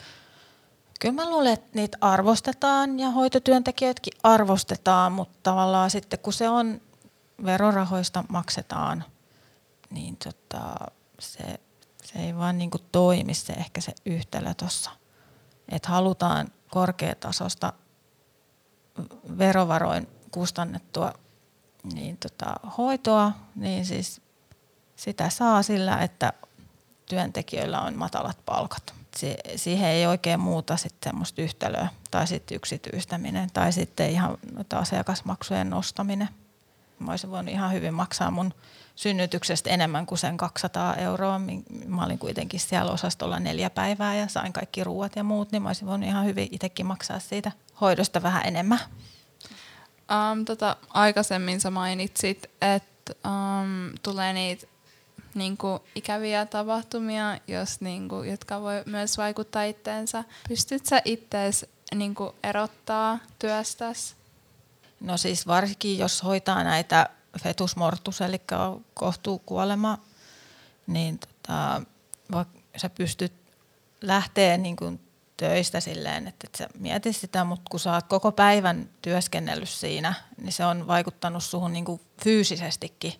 Kyllä 1.00 1.16
mä 1.16 1.30
luulen, 1.30 1.54
että 1.54 1.70
niitä 1.74 1.98
arvostetaan 2.02 3.00
ja 3.00 3.10
hoitotyöntekijöitäkin 3.10 4.14
arvostetaan, 4.24 5.12
mutta 5.12 5.38
tavallaan 5.44 5.90
sitten 5.90 6.20
kun 6.20 6.34
se 6.34 6.50
on 6.50 6.82
verorahoista 7.46 8.24
maksetaan, 8.30 9.04
niin 9.90 10.18
tota, 10.18 10.76
se, 11.20 11.60
se 12.04 12.20
ei 12.20 12.36
vaan 12.36 12.58
niin 12.58 12.72
toimi 12.92 13.34
se 13.34 13.54
ehkä 13.54 13.82
se 13.82 13.94
yhtälö 14.06 14.54
tuossa. 14.54 14.92
Että 15.70 15.90
halutaan 15.90 16.48
korkeatasosta 16.70 17.74
verovaroin 19.38 20.08
kustannettua 20.32 21.14
niin 21.94 22.18
tota, 22.18 22.54
hoitoa, 22.78 23.32
niin 23.56 23.86
siis 23.86 24.22
sitä 24.96 25.30
saa 25.30 25.64
sillä, 25.64 25.98
että 25.98 26.34
työntekijöillä 27.06 27.82
on 27.82 27.98
matalat 27.98 28.38
palkat 28.46 28.94
se, 29.18 29.38
siihen 29.56 29.90
ei 29.90 30.08
oikein 30.08 30.40
muuta 30.40 30.78
sitten 30.78 31.10
semmoista 31.12 31.42
yhtälöä 31.42 31.88
tai 32.12 32.28
sitten 32.28 32.56
yksityistäminen 32.56 33.50
tai 33.54 33.72
sitten 33.72 34.10
ihan 34.10 34.38
asiakasmaksujen 34.76 35.70
nostaminen. 35.70 36.30
Mä 37.00 37.12
olisin 37.12 37.32
voinut 37.32 37.54
ihan 37.54 37.74
hyvin 37.74 37.94
maksaa 37.94 38.32
mun 38.32 38.54
synnytyksestä 38.96 39.70
enemmän 39.70 40.06
kuin 40.06 40.20
sen 40.20 40.38
200 40.38 40.96
euroa. 40.96 41.42
Mä 41.86 42.06
olin 42.06 42.20
kuitenkin 42.20 42.60
siellä 42.60 42.92
osastolla 42.92 43.40
neljä 43.40 43.70
päivää 43.70 44.16
ja 44.16 44.28
sain 44.28 44.54
kaikki 44.54 44.84
ruuat 44.84 45.16
ja 45.16 45.24
muut, 45.24 45.52
niin 45.52 45.62
mä 45.62 45.70
olisin 45.70 45.88
voinut 45.88 46.10
ihan 46.10 46.26
hyvin 46.26 46.48
itsekin 46.52 46.86
maksaa 46.86 47.20
siitä 47.20 47.52
hoidosta 47.82 48.24
vähän 48.24 48.46
enemmän. 48.46 48.80
Um, 50.12 50.46
tota, 50.46 50.76
aikaisemmin 50.90 51.62
sä 51.62 51.72
mainitsit, 51.72 52.50
että 52.62 53.14
um, 53.26 53.94
tulee 54.04 54.34
niitä 54.34 54.68
niin 55.38 55.58
kuin, 55.58 55.80
ikäviä 55.96 56.46
tapahtumia, 56.46 57.38
jos, 57.48 57.82
niin 57.82 58.10
kuin, 58.10 58.30
jotka 58.30 58.62
voi 58.62 58.84
myös 58.86 59.18
vaikuttaa 59.18 59.64
itteensä. 59.64 60.24
Pystyt 60.50 60.86
sä 60.86 61.02
ittees 61.06 61.66
niin 61.96 62.16
erottaa 62.44 63.20
työstäs? 63.40 64.16
No 65.00 65.18
siis 65.18 65.48
varsinkin, 65.48 65.98
jos 65.98 66.24
hoitaa 66.24 66.64
näitä 66.64 67.10
fetusmortus, 67.44 68.22
eli 68.22 68.42
kohtuukuolema, 68.94 69.98
niin 70.88 71.20
tota, 71.20 71.82
sä 72.78 72.90
pystyt 72.90 73.34
lähteä 74.02 74.58
niin 74.58 74.76
kuin 74.76 75.00
töistä 75.38 75.80
silleen, 75.80 76.28
että 76.28 76.48
et 76.48 76.56
sä 76.56 76.68
mietit 76.80 77.16
sitä, 77.16 77.44
mutta 77.44 77.70
kun 77.70 77.80
sä 77.80 77.94
oot 77.94 78.08
koko 78.08 78.32
päivän 78.32 78.90
työskennellyt 79.02 79.70
siinä, 79.70 80.14
niin 80.42 80.54
se 80.54 80.66
on 80.66 80.88
vaikuttanut 80.88 81.44
suhun 81.44 81.74
niin 81.74 81.86
kuin 81.86 82.02
fyysisestikin 82.24 83.14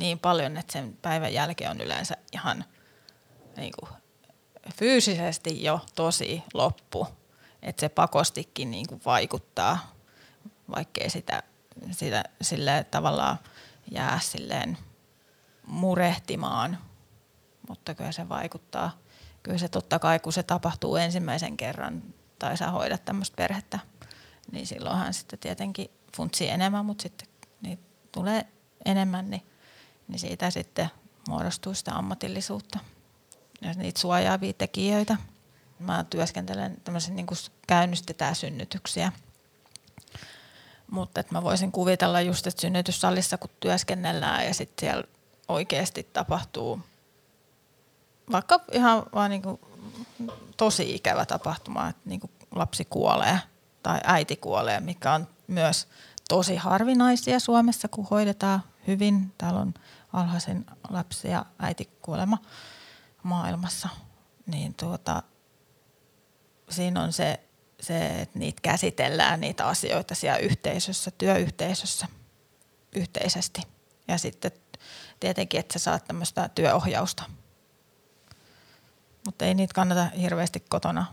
niin 0.00 0.18
paljon, 0.18 0.56
että 0.56 0.72
sen 0.72 0.98
päivän 1.02 1.32
jälkeen 1.32 1.70
on 1.70 1.80
yleensä 1.80 2.16
ihan 2.32 2.64
niin 3.56 3.72
kuin, 3.80 3.90
fyysisesti 4.74 5.62
jo 5.62 5.80
tosi 5.94 6.42
loppu. 6.54 7.06
Että 7.62 7.80
se 7.80 7.88
pakostikin 7.88 8.70
niin 8.70 8.86
kuin 8.88 9.00
vaikuttaa, 9.04 9.92
vaikkei 10.76 11.10
sitä, 11.10 11.42
sitä 11.90 12.24
sille 12.42 12.86
tavallaan 12.90 13.38
jää 13.90 14.20
silleen 14.22 14.78
murehtimaan, 15.66 16.78
mutta 17.68 17.94
kyllä 17.94 18.12
se 18.12 18.28
vaikuttaa. 18.28 18.98
Kyllä 19.42 19.58
se 19.58 19.68
totta 19.68 19.98
kai, 19.98 20.18
kun 20.18 20.32
se 20.32 20.42
tapahtuu 20.42 20.96
ensimmäisen 20.96 21.56
kerran 21.56 22.02
tai 22.38 22.56
sä 22.56 22.70
hoidat 22.70 23.04
tämmöistä 23.04 23.36
perhettä, 23.36 23.78
niin 24.52 24.66
silloinhan 24.66 25.14
sitten 25.14 25.38
tietenkin 25.38 25.90
funtsii 26.16 26.48
enemmän, 26.48 26.86
mutta 26.86 27.02
sitten 27.02 27.28
niin 27.62 27.78
tulee 28.12 28.46
enemmän, 28.84 29.30
niin 29.30 29.42
niin 30.08 30.18
siitä 30.18 30.50
sitten 30.50 30.90
muodostuu 31.28 31.74
sitä 31.74 31.94
ammatillisuutta 31.94 32.78
ja 33.60 33.72
niitä 33.72 34.00
suojaavia 34.00 34.52
tekijöitä. 34.52 35.16
Mä 35.78 36.04
työskentelen 36.10 36.76
tämmöisen 36.84 37.16
niin 37.16 37.26
kuin 37.26 37.38
käynnistetään 37.66 38.34
synnytyksiä. 38.34 39.12
Mutta 40.90 41.24
mä 41.30 41.42
voisin 41.42 41.72
kuvitella 41.72 42.20
just, 42.20 42.46
että 42.46 42.60
synnytyssalissa 42.60 43.38
kun 43.38 43.50
työskennellään 43.60 44.46
ja 44.46 44.54
sitten 44.54 44.86
siellä 44.86 45.04
oikeasti 45.48 46.08
tapahtuu 46.12 46.80
vaikka 48.32 48.60
ihan 48.72 49.02
vaan 49.14 49.30
niin 49.30 49.42
kuin 49.42 49.60
tosi 50.56 50.94
ikävä 50.94 51.26
tapahtuma, 51.26 51.88
että 51.88 52.02
niin 52.04 52.20
kuin 52.20 52.30
lapsi 52.54 52.84
kuolee 52.84 53.38
tai 53.82 54.00
äiti 54.04 54.36
kuolee, 54.36 54.80
mikä 54.80 55.12
on 55.12 55.26
myös 55.46 55.88
tosi 56.28 56.56
harvinaisia 56.56 57.40
Suomessa, 57.40 57.88
kun 57.88 58.06
hoidetaan 58.10 58.62
hyvin. 58.86 59.32
Täällä 59.38 59.60
on 59.60 59.74
alhaisen 60.12 60.66
lapsi- 60.90 61.28
ja 61.28 61.46
äitikuolema 61.58 62.38
maailmassa, 63.22 63.88
niin 64.46 64.74
tuota, 64.74 65.22
siinä 66.70 67.02
on 67.02 67.12
se, 67.12 67.40
se, 67.80 68.20
että 68.20 68.38
niitä 68.38 68.60
käsitellään 68.62 69.40
niitä 69.40 69.66
asioita 69.66 70.14
siellä 70.14 70.38
yhteisössä, 70.38 71.10
työyhteisössä 71.10 72.06
yhteisesti. 72.92 73.62
Ja 74.08 74.18
sitten 74.18 74.50
tietenkin, 75.20 75.60
että 75.60 75.78
sä 75.78 75.84
saat 75.84 76.04
tämmöistä 76.04 76.48
työohjausta. 76.48 77.22
Mutta 79.26 79.44
ei 79.44 79.54
niitä 79.54 79.74
kannata 79.74 80.04
hirveästi 80.04 80.60
kotona 80.60 81.06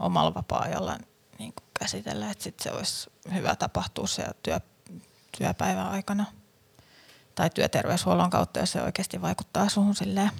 omalla 0.00 0.34
vapaa-ajalla 0.34 0.98
niin 1.38 1.52
käsitellä, 1.78 2.30
että 2.30 2.44
sit 2.44 2.60
se 2.60 2.72
olisi 2.72 3.10
hyvä 3.34 3.56
tapahtua 3.56 4.06
se 4.06 4.24
työ, 4.42 4.60
työpäivän 5.38 5.88
aikana 5.88 6.24
tai 7.40 7.50
työterveyshuollon 7.50 8.30
kautta, 8.30 8.60
jos 8.60 8.72
se 8.72 8.82
oikeasti 8.82 9.22
vaikuttaa 9.22 9.68
suhun 9.68 9.94
silleen, 9.94 10.30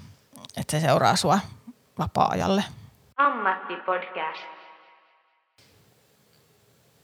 että 0.57 0.71
se 0.71 0.79
seuraa 0.79 1.15
sua 1.15 1.39
vapaa-ajalle. 1.99 2.63
Ammattipodcast. 3.17 4.41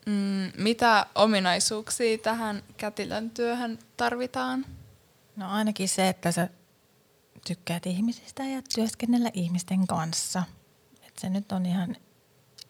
Mm, 0.06 0.52
mitä 0.58 1.06
ominaisuuksia 1.16 2.18
tähän 2.18 2.64
kätilön 2.78 3.30
työhön 3.30 3.80
tarvitaan? 3.98 4.66
No 5.36 5.52
ainakin 5.52 5.90
se, 5.90 6.08
että 6.08 6.32
sä 6.32 6.50
tykkäät 7.48 7.86
ihmisistä 7.86 8.44
ja 8.44 8.62
työskennellä 8.76 9.30
ihmisten 9.34 9.88
kanssa. 9.88 10.44
Et 11.08 11.18
se 11.18 11.30
nyt 11.30 11.52
on 11.52 11.66
ihan 11.66 11.96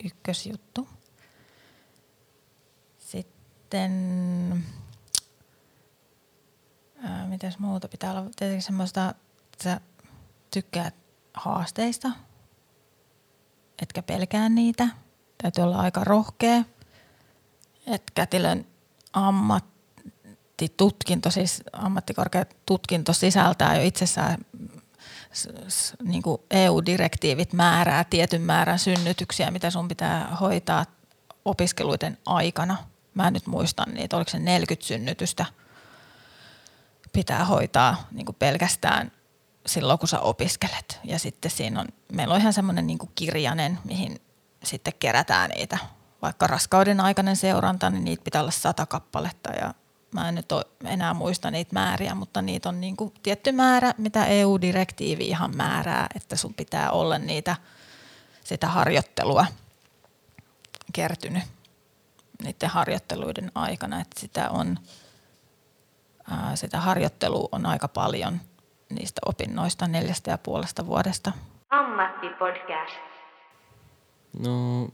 ykkösjuttu. 0.05 0.87
Sitten, 2.97 3.91
mitäs 7.27 7.59
muuta 7.59 7.87
pitää 7.87 8.11
olla? 8.11 8.23
Tietenkin 8.35 8.61
semmoista, 8.61 9.13
että 9.53 9.63
sä 9.63 9.81
tykkäät 10.51 10.95
haasteista, 11.33 12.11
etkä 13.81 14.01
pelkää 14.01 14.49
niitä. 14.49 14.87
Täytyy 15.37 15.63
olla 15.63 15.77
aika 15.77 16.03
rohkea. 16.03 16.63
Et 17.87 18.03
kätilön 18.15 18.65
ammattitutkinto, 19.13 21.31
siis 21.31 21.63
ammattikorkeatutkinto 21.73 23.13
sisältää 23.13 23.75
jo 23.75 23.83
itsessään 23.83 24.37
niin 26.03 26.21
kuin 26.21 26.41
EU-direktiivit 26.51 27.53
määrää 27.53 28.03
tietyn 28.03 28.41
määrän 28.41 28.79
synnytyksiä, 28.79 29.51
mitä 29.51 29.69
sun 29.69 29.87
pitää 29.87 30.35
hoitaa 30.41 30.85
opiskeluiden 31.45 32.17
aikana. 32.25 32.77
Mä 33.13 33.27
en 33.27 33.33
nyt 33.33 33.47
muistan 33.47 33.93
niitä, 33.93 34.15
oliko 34.15 34.31
se 34.31 34.39
40 34.39 34.87
synnytystä 34.87 35.45
pitää 37.13 37.45
hoitaa 37.45 38.07
niin 38.11 38.25
kuin 38.25 38.35
pelkästään 38.39 39.11
silloin, 39.65 39.99
kun 39.99 40.07
sä 40.07 40.19
opiskelet. 40.19 40.99
Ja 41.03 41.19
sitten 41.19 41.51
siinä 41.51 41.79
on, 41.79 41.87
meillä 42.11 42.33
on 42.33 42.39
ihan 42.41 42.53
semmoinen 42.53 42.87
niin 42.87 42.97
kirjanen, 43.15 43.79
mihin 43.83 44.21
sitten 44.63 44.93
kerätään 44.99 45.49
niitä. 45.49 45.77
Vaikka 46.21 46.47
raskauden 46.47 46.99
aikainen 46.99 47.35
seuranta, 47.35 47.89
niin 47.89 48.03
niitä 48.03 48.23
pitää 48.23 48.41
olla 48.41 48.51
sata 48.51 48.85
kappaletta 48.85 49.49
ja 49.51 49.73
mä 50.11 50.29
en 50.29 50.35
nyt 50.35 50.51
ole 50.51 50.65
enää 50.85 51.13
muista 51.13 51.51
niitä 51.51 51.73
määriä, 51.73 52.15
mutta 52.15 52.41
niitä 52.41 52.69
on 52.69 52.81
niin 52.81 52.97
kuin 52.97 53.13
tietty 53.23 53.51
määrä, 53.51 53.93
mitä 53.97 54.25
EU-direktiivi 54.25 55.27
ihan 55.27 55.55
määrää, 55.55 56.07
että 56.15 56.35
sun 56.35 56.53
pitää 56.53 56.91
olla 56.91 57.17
niitä, 57.17 57.55
sitä 58.43 58.67
harjoittelua 58.67 59.45
kertynyt 60.93 61.43
niiden 62.43 62.69
harjoitteluiden 62.69 63.51
aikana, 63.55 64.01
että 64.01 64.19
sitä 64.19 64.49
on, 64.49 64.79
ää, 66.29 66.55
sitä 66.55 66.81
harjoittelua 66.81 67.49
on 67.51 67.65
aika 67.65 67.87
paljon 67.87 68.41
niistä 68.89 69.21
opinnoista 69.25 69.87
neljästä 69.87 70.31
ja 70.31 70.37
puolesta 70.37 70.85
vuodesta. 70.85 71.31
Ammattipodcast. 71.69 72.95
No, 74.39 74.89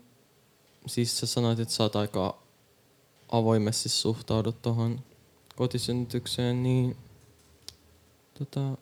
siis 0.86 1.20
sä 1.20 1.26
sanoit, 1.26 1.60
että 1.60 1.74
sä 1.74 1.84
oot 1.84 1.96
aika 1.96 2.38
avoimesti 3.32 3.90
suhtaudut 3.90 4.62
tuohon 4.62 5.00
kotisynnytykseen, 5.56 6.64
niin 6.64 6.98
tota, 8.40 8.78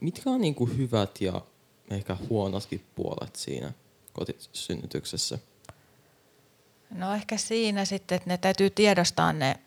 mitkä 0.00 0.30
on 0.30 0.40
niinku 0.40 0.66
hyvät 0.66 1.20
ja 1.20 1.42
ehkä 1.90 2.16
huonotkin 2.28 2.84
puolet 2.94 3.36
siinä 3.36 3.72
kotisynnytyksessä? 4.12 5.38
No 6.90 7.14
ehkä 7.14 7.36
siinä 7.36 7.84
sitten, 7.84 8.16
että 8.16 8.30
ne 8.30 8.38
täytyy 8.38 8.70
tiedostaa 8.70 9.32
ne 9.32 9.60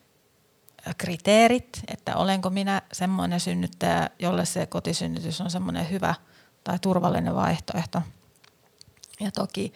kriteerit, 0.97 1.81
että 1.87 2.15
olenko 2.15 2.49
minä 2.49 2.81
semmoinen 2.91 3.39
synnyttäjä, 3.39 4.09
jolle 4.19 4.45
se 4.45 4.65
kotisynnytys 4.65 5.41
on 5.41 5.51
semmoinen 5.51 5.89
hyvä 5.89 6.15
tai 6.63 6.79
turvallinen 6.79 7.35
vaihtoehto. 7.35 8.01
Ja 9.19 9.31
toki 9.31 9.73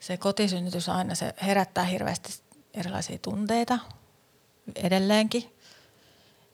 se 0.00 0.16
kotisynnytys 0.16 0.88
aina 0.88 1.14
se 1.14 1.34
herättää 1.42 1.84
hirveästi 1.84 2.42
erilaisia 2.74 3.18
tunteita 3.18 3.78
edelleenkin. 4.74 5.56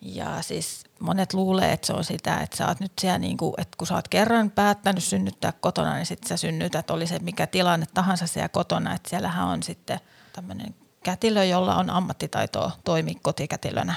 Ja 0.00 0.42
siis 0.42 0.84
monet 1.00 1.34
luulee, 1.34 1.72
että 1.72 1.86
se 1.86 1.92
on 1.92 2.04
sitä, 2.04 2.36
että 2.40 2.56
sä 2.56 2.68
oot 2.68 2.80
nyt 2.80 2.92
siellä 3.00 3.18
niin 3.18 3.36
kuin, 3.36 3.54
että 3.58 3.76
kun 3.78 3.86
sä 3.86 3.94
oot 3.94 4.08
kerran 4.08 4.50
päättänyt 4.50 5.04
synnyttää 5.04 5.52
kotona, 5.52 5.94
niin 5.94 6.06
sitten 6.06 6.28
sä 6.28 6.36
synnytät, 6.36 6.90
oli 6.90 7.06
se 7.06 7.18
mikä 7.18 7.46
tilanne 7.46 7.86
tahansa 7.94 8.26
siellä 8.26 8.48
kotona. 8.48 8.94
Että 8.94 9.10
siellähän 9.10 9.46
on 9.46 9.62
sitten 9.62 10.00
tämmöinen 10.32 10.74
kätilö, 11.06 11.44
jolla 11.44 11.74
on 11.74 11.90
ammattitaitoa 11.90 12.70
toimia 12.84 13.18
kotikätilönä. 13.22 13.94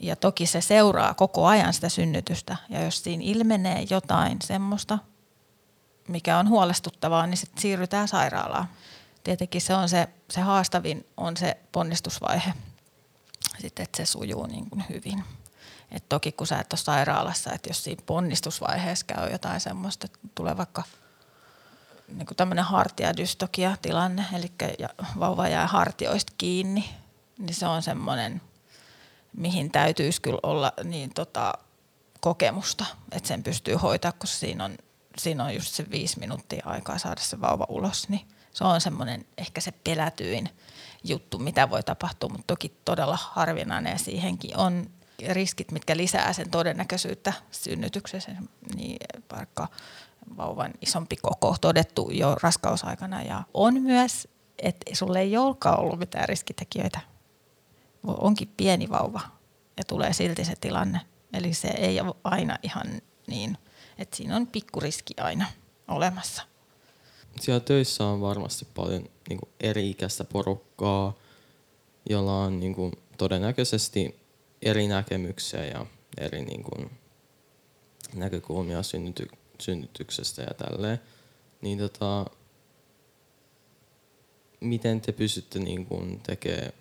Ja 0.00 0.16
toki 0.16 0.46
se 0.46 0.60
seuraa 0.60 1.14
koko 1.14 1.46
ajan 1.46 1.74
sitä 1.74 1.88
synnytystä. 1.88 2.56
Ja 2.68 2.84
jos 2.84 3.04
siinä 3.04 3.22
ilmenee 3.26 3.86
jotain 3.90 4.38
semmoista, 4.44 4.98
mikä 6.08 6.38
on 6.38 6.48
huolestuttavaa, 6.48 7.26
niin 7.26 7.36
sitten 7.36 7.62
siirrytään 7.62 8.08
sairaalaan. 8.08 8.68
Tietenkin 9.24 9.60
se 9.60 9.74
on 9.74 9.88
se, 9.88 10.08
se 10.30 10.40
haastavin 10.40 11.06
on 11.16 11.36
se 11.36 11.56
ponnistusvaihe, 11.72 12.52
sitten 13.60 13.84
että 13.84 13.96
se 13.96 14.06
sujuu 14.06 14.46
niin 14.46 14.70
kuin 14.70 14.84
hyvin. 14.88 15.24
Et 15.90 16.08
toki 16.08 16.32
kun 16.32 16.46
sä 16.46 16.58
et 16.58 16.72
ole 16.72 16.78
sairaalassa, 16.78 17.52
että 17.52 17.70
jos 17.70 17.84
siinä 17.84 18.02
ponnistusvaiheessa 18.06 19.06
käy 19.06 19.30
jotain 19.30 19.60
semmoista, 19.60 20.04
että 20.04 20.18
tulee 20.34 20.56
vaikka 20.56 20.82
niin 22.12 22.26
kuin 22.26 22.36
tämmöinen 22.36 22.64
hartiadystokia 22.64 23.76
tilanne, 23.82 24.24
eli 24.34 24.52
vauva 25.18 25.48
jää 25.48 25.66
hartioista 25.66 26.32
kiinni, 26.38 26.90
niin 27.38 27.54
se 27.54 27.66
on 27.66 27.82
semmoinen, 27.82 28.40
mihin 29.36 29.70
täytyisi 29.70 30.22
kyllä 30.22 30.40
olla 30.42 30.72
niin 30.84 31.14
tota, 31.14 31.52
kokemusta, 32.20 32.84
että 33.12 33.28
sen 33.28 33.42
pystyy 33.42 33.74
hoitaa, 33.74 34.12
koska 34.12 34.38
siinä 34.38 34.64
on 34.64 34.76
siinä 35.18 35.44
on 35.44 35.54
just 35.54 35.74
se 35.74 35.90
viisi 35.90 36.18
minuuttia 36.18 36.62
aikaa 36.66 36.98
saada 36.98 37.20
se 37.20 37.40
vauva 37.40 37.66
ulos, 37.68 38.08
niin 38.08 38.28
se 38.52 38.64
on 38.64 38.80
semmoinen 38.80 39.26
ehkä 39.38 39.60
se 39.60 39.72
pelätyin 39.84 40.48
juttu, 41.04 41.38
mitä 41.38 41.70
voi 41.70 41.82
tapahtua, 41.82 42.28
mutta 42.28 42.46
toki 42.46 42.72
todella 42.84 43.18
harvinainen 43.22 43.90
ja 43.90 43.98
siihenkin 43.98 44.56
on 44.56 44.90
riskit, 45.28 45.70
mitkä 45.70 45.96
lisää 45.96 46.32
sen 46.32 46.50
todennäköisyyttä 46.50 47.32
synnytyksessä, 47.50 48.32
niin 48.74 48.96
vaikka 49.36 49.68
vauvan 50.36 50.72
isompi 50.80 51.16
koko 51.16 51.56
todettu 51.60 52.10
jo 52.10 52.36
raskausaikana 52.42 53.22
ja 53.22 53.42
on 53.54 53.82
myös, 53.82 54.28
että 54.58 54.94
sulle 54.94 55.20
ei 55.20 55.36
olekaan 55.36 55.80
ollut 55.80 55.98
mitään 55.98 56.28
riskitekijöitä. 56.28 57.00
Onkin 58.06 58.52
pieni 58.56 58.88
vauva 58.88 59.20
ja 59.76 59.84
tulee 59.86 60.12
silti 60.12 60.44
se 60.44 60.54
tilanne. 60.60 61.00
Eli 61.32 61.54
se 61.54 61.68
ei 61.68 62.00
ole 62.00 62.14
aina 62.24 62.58
ihan 62.62 62.86
niin– 63.26 63.58
että 63.98 64.16
siinä 64.16 64.36
on 64.36 64.46
pikkuriski 64.46 65.14
aina 65.16 65.46
olemassa. 65.88 66.42
Siellä 67.40 67.60
töissä 67.60 68.04
on 68.04 68.20
varmasti 68.20 68.66
paljon 68.74 69.08
niin 69.28 69.38
kuin 69.38 69.50
eri-ikäistä 69.60 70.24
porukkaa, 70.24 71.14
jolla 72.10 72.44
on 72.44 72.60
niin 72.60 72.74
kuin, 72.74 72.92
todennäköisesti 73.18 74.20
eri 74.62 74.88
näkemyksiä 74.88 75.64
ja 75.64 75.86
eri 76.18 76.42
niin 76.44 76.62
kuin, 76.62 76.90
näkökulmia 78.14 78.82
synnyty, 78.82 79.28
synnytyksestä 79.62 80.42
ja 80.42 80.54
tälleen. 80.54 81.00
Niin 81.60 81.78
tota, 81.78 82.26
miten 84.60 85.00
te 85.00 85.12
pystytte 85.12 85.58
niin 85.58 85.86
kuin, 85.86 86.20
tekemään 86.20 86.72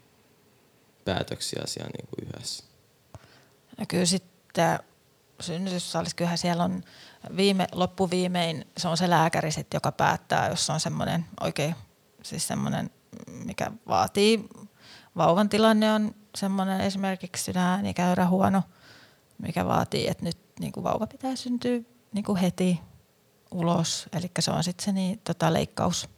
päätöksiä 1.05 1.61
siellä 1.65 1.91
niin 1.97 2.07
kuin 2.07 2.27
yhdessä? 2.27 2.63
No 3.77 3.85
kyllä 3.87 4.05
sitten 4.05 4.79
synnytyssalissa, 5.39 6.15
kyllähän 6.15 6.37
siellä 6.37 6.63
on 6.63 6.83
viime, 7.37 7.67
loppuviimein, 7.71 8.65
se 8.77 8.87
on 8.87 8.97
se 8.97 9.09
lääkäri 9.09 9.51
sit, 9.51 9.73
joka 9.73 9.91
päättää, 9.91 10.49
jos 10.49 10.69
on 10.69 10.79
semmoinen 10.79 11.25
oikein, 11.41 11.75
siis 12.23 12.47
semmoinen, 12.47 12.89
mikä 13.45 13.71
vaatii, 13.87 14.49
vauvan 15.17 15.49
tilanne 15.49 15.93
on 15.93 16.15
semmoinen 16.35 16.81
esimerkiksi 16.81 17.43
sydänäänikäyrä 17.43 18.27
huono, 18.27 18.63
mikä 19.37 19.65
vaatii, 19.65 20.07
että 20.07 20.25
nyt 20.25 20.37
niin 20.59 20.71
kuin 20.71 20.83
vauva 20.83 21.07
pitää 21.07 21.35
syntyä 21.35 21.79
niin 22.13 22.23
kuin 22.23 22.37
heti 22.37 22.79
ulos, 23.51 24.05
eli 24.13 24.31
se 24.39 24.51
on 24.51 24.63
sitten 24.63 24.85
se 24.85 24.91
niin, 24.91 25.19
tota, 25.23 25.53
leikkaus 25.53 26.09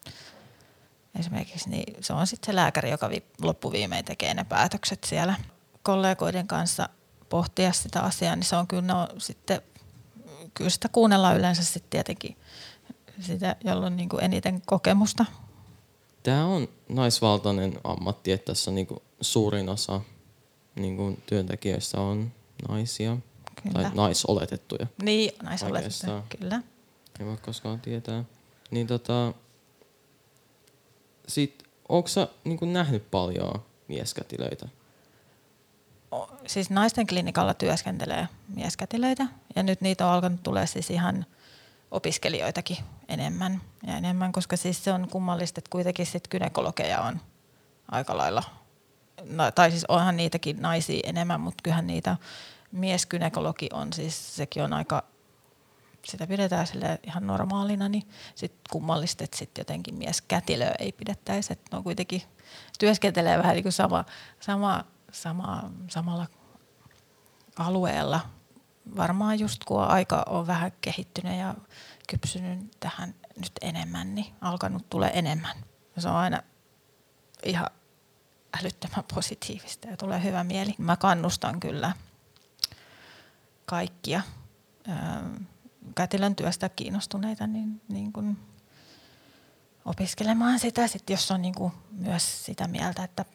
esimerkiksi, 1.19 1.69
niin 1.69 2.03
se 2.03 2.13
on 2.13 2.27
sitten 2.27 2.53
se 2.53 2.55
lääkäri, 2.55 2.89
joka 2.89 3.09
vi, 3.09 3.23
loppuviimein 3.41 4.05
tekee 4.05 4.33
ne 4.33 4.43
päätökset 4.43 5.03
siellä 5.03 5.35
kollegoiden 5.83 6.47
kanssa 6.47 6.89
pohtia 7.29 7.71
sitä 7.71 8.01
asiaa, 8.01 8.35
niin 8.35 8.45
se 8.45 8.55
on 8.55 8.67
kyllä, 8.67 8.81
no, 8.81 9.07
sitten, 9.17 9.61
kyllä 10.53 10.69
sitä 10.69 10.89
kuunnellaan 10.89 11.37
yleensä 11.37 11.63
sitten 11.63 11.89
tietenkin 11.89 12.37
sitä, 13.19 13.55
jolla 13.63 13.85
on 13.85 13.97
niin 13.97 14.09
kuin 14.09 14.23
eniten 14.23 14.61
kokemusta. 14.65 15.25
Tämä 16.23 16.45
on 16.45 16.67
naisvaltainen 16.89 17.79
ammatti, 17.83 18.31
että 18.31 18.45
tässä 18.45 18.71
on 18.71 18.75
niin 18.75 18.87
kuin 18.87 18.99
suurin 19.21 19.69
osa 19.69 20.01
niin 20.75 20.97
kuin 20.97 21.23
työntekijöistä 21.25 22.01
on 22.01 22.31
naisia. 22.69 23.17
Kyllä. 23.63 23.81
Tai 23.81 23.91
naisoletettuja. 23.95 24.87
Niin, 25.03 25.31
naisoletettuja, 25.43 26.23
kyllä. 26.39 26.61
Ei 27.19 27.25
voi 27.25 27.37
koskaan 27.37 27.81
tietää. 27.81 28.23
Niin 28.71 28.87
tota, 28.87 29.33
sit, 31.27 31.63
onko 31.89 32.07
sä 32.07 32.27
niin 32.43 32.73
nähnyt 32.73 33.11
paljon 33.11 33.63
mieskätilöitä? 33.87 34.67
siis 36.47 36.69
naisten 36.69 37.07
klinikalla 37.07 37.53
työskentelee 37.53 38.27
mieskätilöitä 38.55 39.27
ja 39.55 39.63
nyt 39.63 39.81
niitä 39.81 40.07
on 40.07 40.13
alkanut 40.13 40.43
tulee 40.43 40.67
siis 40.67 40.89
ihan 40.89 41.25
opiskelijoitakin 41.91 42.77
enemmän 43.07 43.61
ja 43.87 43.97
enemmän, 43.97 44.31
koska 44.31 44.57
siis 44.57 44.83
se 44.83 44.93
on 44.93 45.07
kummallista, 45.09 45.59
että 45.59 45.69
kuitenkin 45.69 46.05
sit 46.05 46.27
gynekologeja 46.27 47.01
on 47.01 47.21
aika 47.91 48.17
lailla, 48.17 48.43
no, 49.23 49.51
tai 49.51 49.71
siis 49.71 49.85
onhan 49.85 50.17
niitäkin 50.17 50.61
naisia 50.61 50.99
enemmän, 51.03 51.41
mutta 51.41 51.61
kyllähän 51.63 51.87
niitä 51.87 52.17
miesgynekologi 52.73 53.69
on 53.73 53.93
siis, 53.93 54.35
sekin 54.35 54.63
on 54.63 54.73
aika, 54.73 55.03
sitä 56.05 56.27
pidetään 56.27 56.67
sille 56.67 56.99
ihan 57.03 57.27
normaalina, 57.27 57.89
niin 57.89 58.03
sitten 58.35 58.61
kummallista, 58.71 59.23
että 59.23 59.37
sitten 59.37 59.61
jotenkin 59.61 59.95
mieskätilö 59.95 60.71
ei 60.79 60.91
pidettäisi, 60.91 61.53
että 61.53 61.77
no 61.77 61.83
kuitenkin 61.83 62.21
työskentelee 62.79 63.37
vähän 63.37 63.53
niin 63.53 63.63
kuin 63.63 63.73
sama, 63.73 64.05
sama 64.39 64.83
sama, 65.13 65.71
samalla 65.87 66.27
alueella. 67.57 68.19
Varmaan 68.97 69.39
just 69.39 69.63
kun 69.63 69.83
aika 69.83 70.23
on 70.27 70.47
vähän 70.47 70.71
kehittynyt 70.81 71.39
ja 71.39 71.55
kypsynyt 72.07 72.71
tähän 72.79 73.15
nyt 73.37 73.51
enemmän, 73.61 74.15
niin 74.15 74.35
alkanut 74.41 74.89
tulee 74.89 75.11
enemmän. 75.13 75.55
Se 75.97 76.09
on 76.09 76.15
aina 76.15 76.39
ihan 77.43 77.69
älyttömän 78.61 79.03
positiivista 79.15 79.87
ja 79.87 79.97
tulee 79.97 80.23
hyvä 80.23 80.43
mieli. 80.43 80.75
Mä 80.77 80.95
kannustan 80.95 81.59
kyllä 81.59 81.93
kaikkia 83.65 84.21
kätilön 85.95 86.35
työstä 86.35 86.69
kiinnostuneita 86.69 87.47
niin, 87.47 87.81
niin 87.87 88.13
kuin 88.13 88.37
opiskelemaan 89.85 90.59
sitä, 90.59 90.87
sit 90.87 91.09
jos 91.09 91.31
on 91.31 91.41
niin 91.41 91.55
kuin 91.55 91.73
myös 91.91 92.45
sitä 92.45 92.67
mieltä, 92.67 93.03
että 93.03 93.25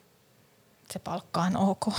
se 0.93 0.99
palkka 0.99 1.41
on 1.41 1.57
ok. 1.57 1.93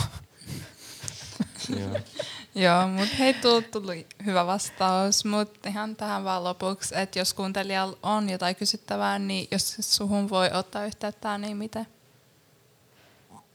Joo. 2.54 2.88
Mutta 2.98 3.16
hei, 3.18 3.34
tuli 3.72 4.06
hyvä 4.24 4.46
vastaus. 4.46 5.24
Mutta 5.24 5.68
ihan 5.68 5.96
tähän 5.96 6.24
vaan 6.24 6.44
lopuksi, 6.44 6.94
että 6.98 7.18
jos 7.18 7.34
kuuntelijalla 7.34 7.98
on 8.02 8.30
jotain 8.30 8.56
kysyttävää, 8.56 9.18
niin 9.18 9.48
jos 9.50 9.76
suhun 9.80 10.30
voi 10.30 10.50
ottaa 10.52 10.84
yhteyttä, 10.84 11.38
niin 11.38 11.56
miten? 11.56 11.86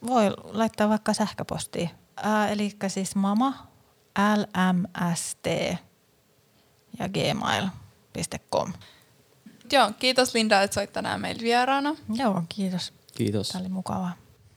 Voi 0.08 0.34
laittaa 0.44 0.90
vaikka 0.90 1.14
sähköpostiin. 1.14 1.90
Ää, 2.18 2.50
eli 2.50 2.78
siis 2.88 3.16
mama, 3.16 3.68
lmst 4.36 5.46
ja 7.00 7.10
gmail.com. 7.10 8.74
Joo, 9.72 9.92
kiitos 10.00 10.34
Linda, 10.34 10.62
että 10.62 10.74
soit 10.74 10.94
tänään 10.94 11.22
meillä 11.22 11.42
vieraana. 11.42 11.96
Joo, 12.14 12.44
kiitos. 12.50 12.94
Kiitos. 13.18 13.50
Tämä 13.50 13.62
oli 13.62 13.70
mukavaa. 13.70 14.14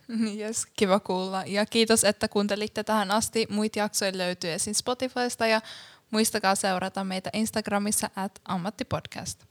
Yes, 0.38 0.66
kiva 0.66 1.00
kuulla. 1.00 1.42
Ja 1.46 1.66
kiitos, 1.66 2.04
että 2.04 2.28
kuuntelitte 2.28 2.84
tähän 2.84 3.10
asti. 3.10 3.46
Muita 3.50 3.78
jaksoja 3.78 4.18
löytyy 4.18 4.52
esim. 4.52 4.74
Spotifysta 4.74 5.46
ja 5.46 5.60
muistakaa 6.10 6.54
seurata 6.54 7.04
meitä 7.04 7.30
Instagramissa 7.32 8.10
at 8.16 8.40
ammattipodcast. 8.44 9.47